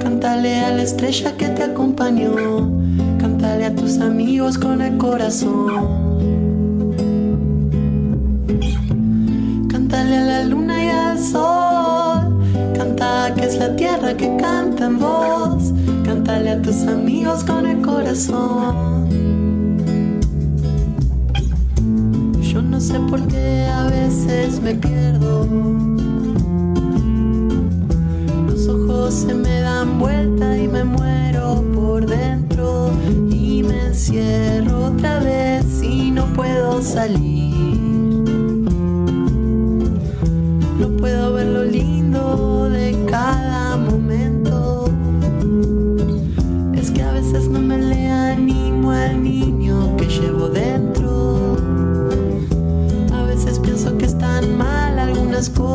cántale 0.00 0.60
a 0.60 0.70
la 0.70 0.82
estrella 0.82 1.36
que 1.36 1.48
te 1.48 1.64
acompañó, 1.64 2.70
cántale 3.18 3.66
a 3.66 3.74
tus 3.74 3.98
amigos 3.98 4.58
con 4.58 4.82
el 4.82 4.96
corazón. 4.98 5.99
Sol. 11.20 12.42
Canta 12.74 13.32
que 13.34 13.44
es 13.46 13.56
la 13.58 13.76
tierra 13.76 14.16
que 14.16 14.36
canta 14.36 14.86
en 14.86 14.98
voz. 14.98 15.72
Cántale 16.04 16.50
a 16.50 16.62
tus 16.62 16.82
amigos 16.86 17.44
con 17.44 17.66
el 17.66 17.82
corazón. 17.82 19.08
Yo 22.40 22.62
no 22.62 22.80
sé 22.80 22.98
por 23.08 23.26
qué 23.28 23.66
a 23.66 23.84
veces 23.84 24.60
me 24.60 24.74
pierdo. 24.74 25.46
Los 28.46 28.66
ojos 28.66 29.14
se 29.14 29.34
me 29.34 29.60
dan 29.60 29.98
vuelta 29.98 30.56
y 30.56 30.66
me 30.66 30.84
muero 30.84 31.62
por 31.74 32.06
dentro. 32.06 32.90
Y 33.30 33.62
me 33.62 33.86
encierro 33.86 34.86
otra 34.86 35.20
vez 35.20 35.82
y 35.82 36.10
no 36.10 36.24
puedo 36.32 36.82
salir. 36.82 37.29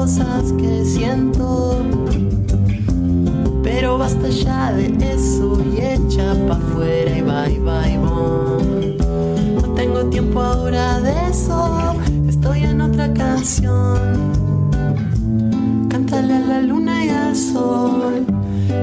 Cosas 0.05 0.53
que 0.59 0.85
siento. 0.85 1.83
Pero 3.63 3.97
basta 3.97 4.29
ya 4.29 4.71
de 4.71 4.85
eso 5.01 5.57
y 5.65 5.81
echa 5.81 6.35
pa' 6.47 6.57
afuera 6.57 7.11
y 7.11 7.21
y 7.53 7.59
va 7.59 7.87
y 7.89 7.97
No 7.97 9.73
tengo 9.73 10.05
tiempo 10.11 10.41
ahora 10.41 10.99
de 10.99 11.29
eso, 11.31 11.95
estoy 12.29 12.65
en 12.65 12.81
otra 12.81 13.11
canción. 13.15 13.97
Cántale 15.89 16.35
a 16.35 16.39
la 16.39 16.61
luna 16.61 17.03
y 17.03 17.09
al 17.09 17.35
sol. 17.35 18.27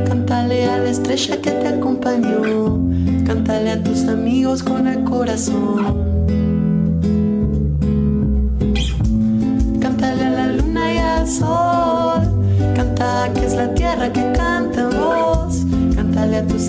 Cántale 0.09 0.67
a 0.67 0.79
la 0.79 0.91
estrella 0.91 1.41
que 1.41 1.53
te 1.53 1.69
acompañó. 1.69 2.81
Cántale 3.25 3.71
a 3.71 3.81
tus 3.81 4.09
amigos 4.09 4.65
con 4.65 4.89
el 4.89 5.05
corazón. 5.05 6.12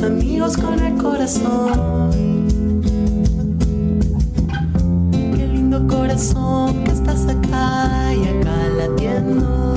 Amigos 0.04 0.58
con 0.58 0.80
el 0.80 1.02
corazón. 1.02 2.12
Qué 5.12 5.48
lindo 5.48 5.88
corazón 5.88 6.84
que 6.84 6.92
estás 6.92 7.26
acá 7.28 8.14
y 8.14 8.28
acá 8.28 8.68
latiendo. 8.78 9.74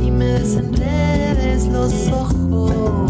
Y 0.00 0.10
me 0.10 0.26
desenredes 0.26 1.66
los 1.66 2.08
ojos. 2.08 3.09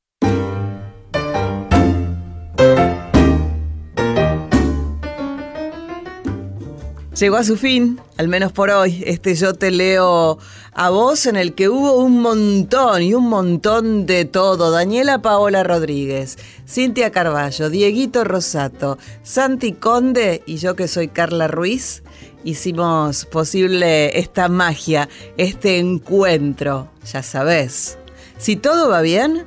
Llegó 7.21 7.35
a 7.35 7.43
su 7.43 7.55
fin, 7.55 8.01
al 8.17 8.27
menos 8.29 8.51
por 8.51 8.71
hoy, 8.71 9.03
este 9.05 9.35
Yo 9.35 9.53
te 9.53 9.69
leo 9.69 10.39
a 10.73 10.89
vos 10.89 11.27
en 11.27 11.35
el 11.35 11.53
que 11.53 11.69
hubo 11.69 11.97
un 11.97 12.19
montón 12.19 13.03
y 13.03 13.13
un 13.13 13.29
montón 13.29 14.07
de 14.07 14.25
todo. 14.25 14.71
Daniela 14.71 15.21
Paola 15.21 15.63
Rodríguez, 15.63 16.39
Cintia 16.67 17.11
Carballo, 17.11 17.69
Dieguito 17.69 18.23
Rosato, 18.23 18.97
Santi 19.21 19.73
Conde 19.73 20.41
y 20.47 20.57
yo 20.57 20.75
que 20.75 20.87
soy 20.87 21.09
Carla 21.09 21.47
Ruiz. 21.47 22.01
Hicimos 22.43 23.25
posible 23.25 24.17
esta 24.17 24.49
magia, 24.49 25.07
este 25.37 25.77
encuentro, 25.77 26.89
ya 27.05 27.21
sabes. 27.21 27.99
Si 28.39 28.55
todo 28.55 28.89
va 28.89 29.01
bien, 29.01 29.45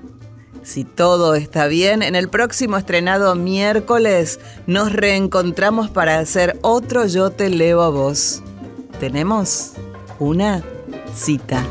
si 0.65 0.85
todo 0.85 1.35
está 1.35 1.67
bien, 1.67 2.03
en 2.03 2.17
el 2.17 2.29
próximo 2.29 2.77
estrenado 2.79 3.35
miércoles 3.35 4.41
nos 4.67 4.93
reencontramos 4.93 5.91
para 5.91 6.19
hacer 6.19 6.59
otro 6.63 7.07
Yo 7.07 7.31
te 7.31 7.51
leo 7.51 7.83
a 7.83 7.91
vos. 7.91 8.43
Tenemos 8.99 9.73
una 10.19 10.65
cita. 11.15 11.63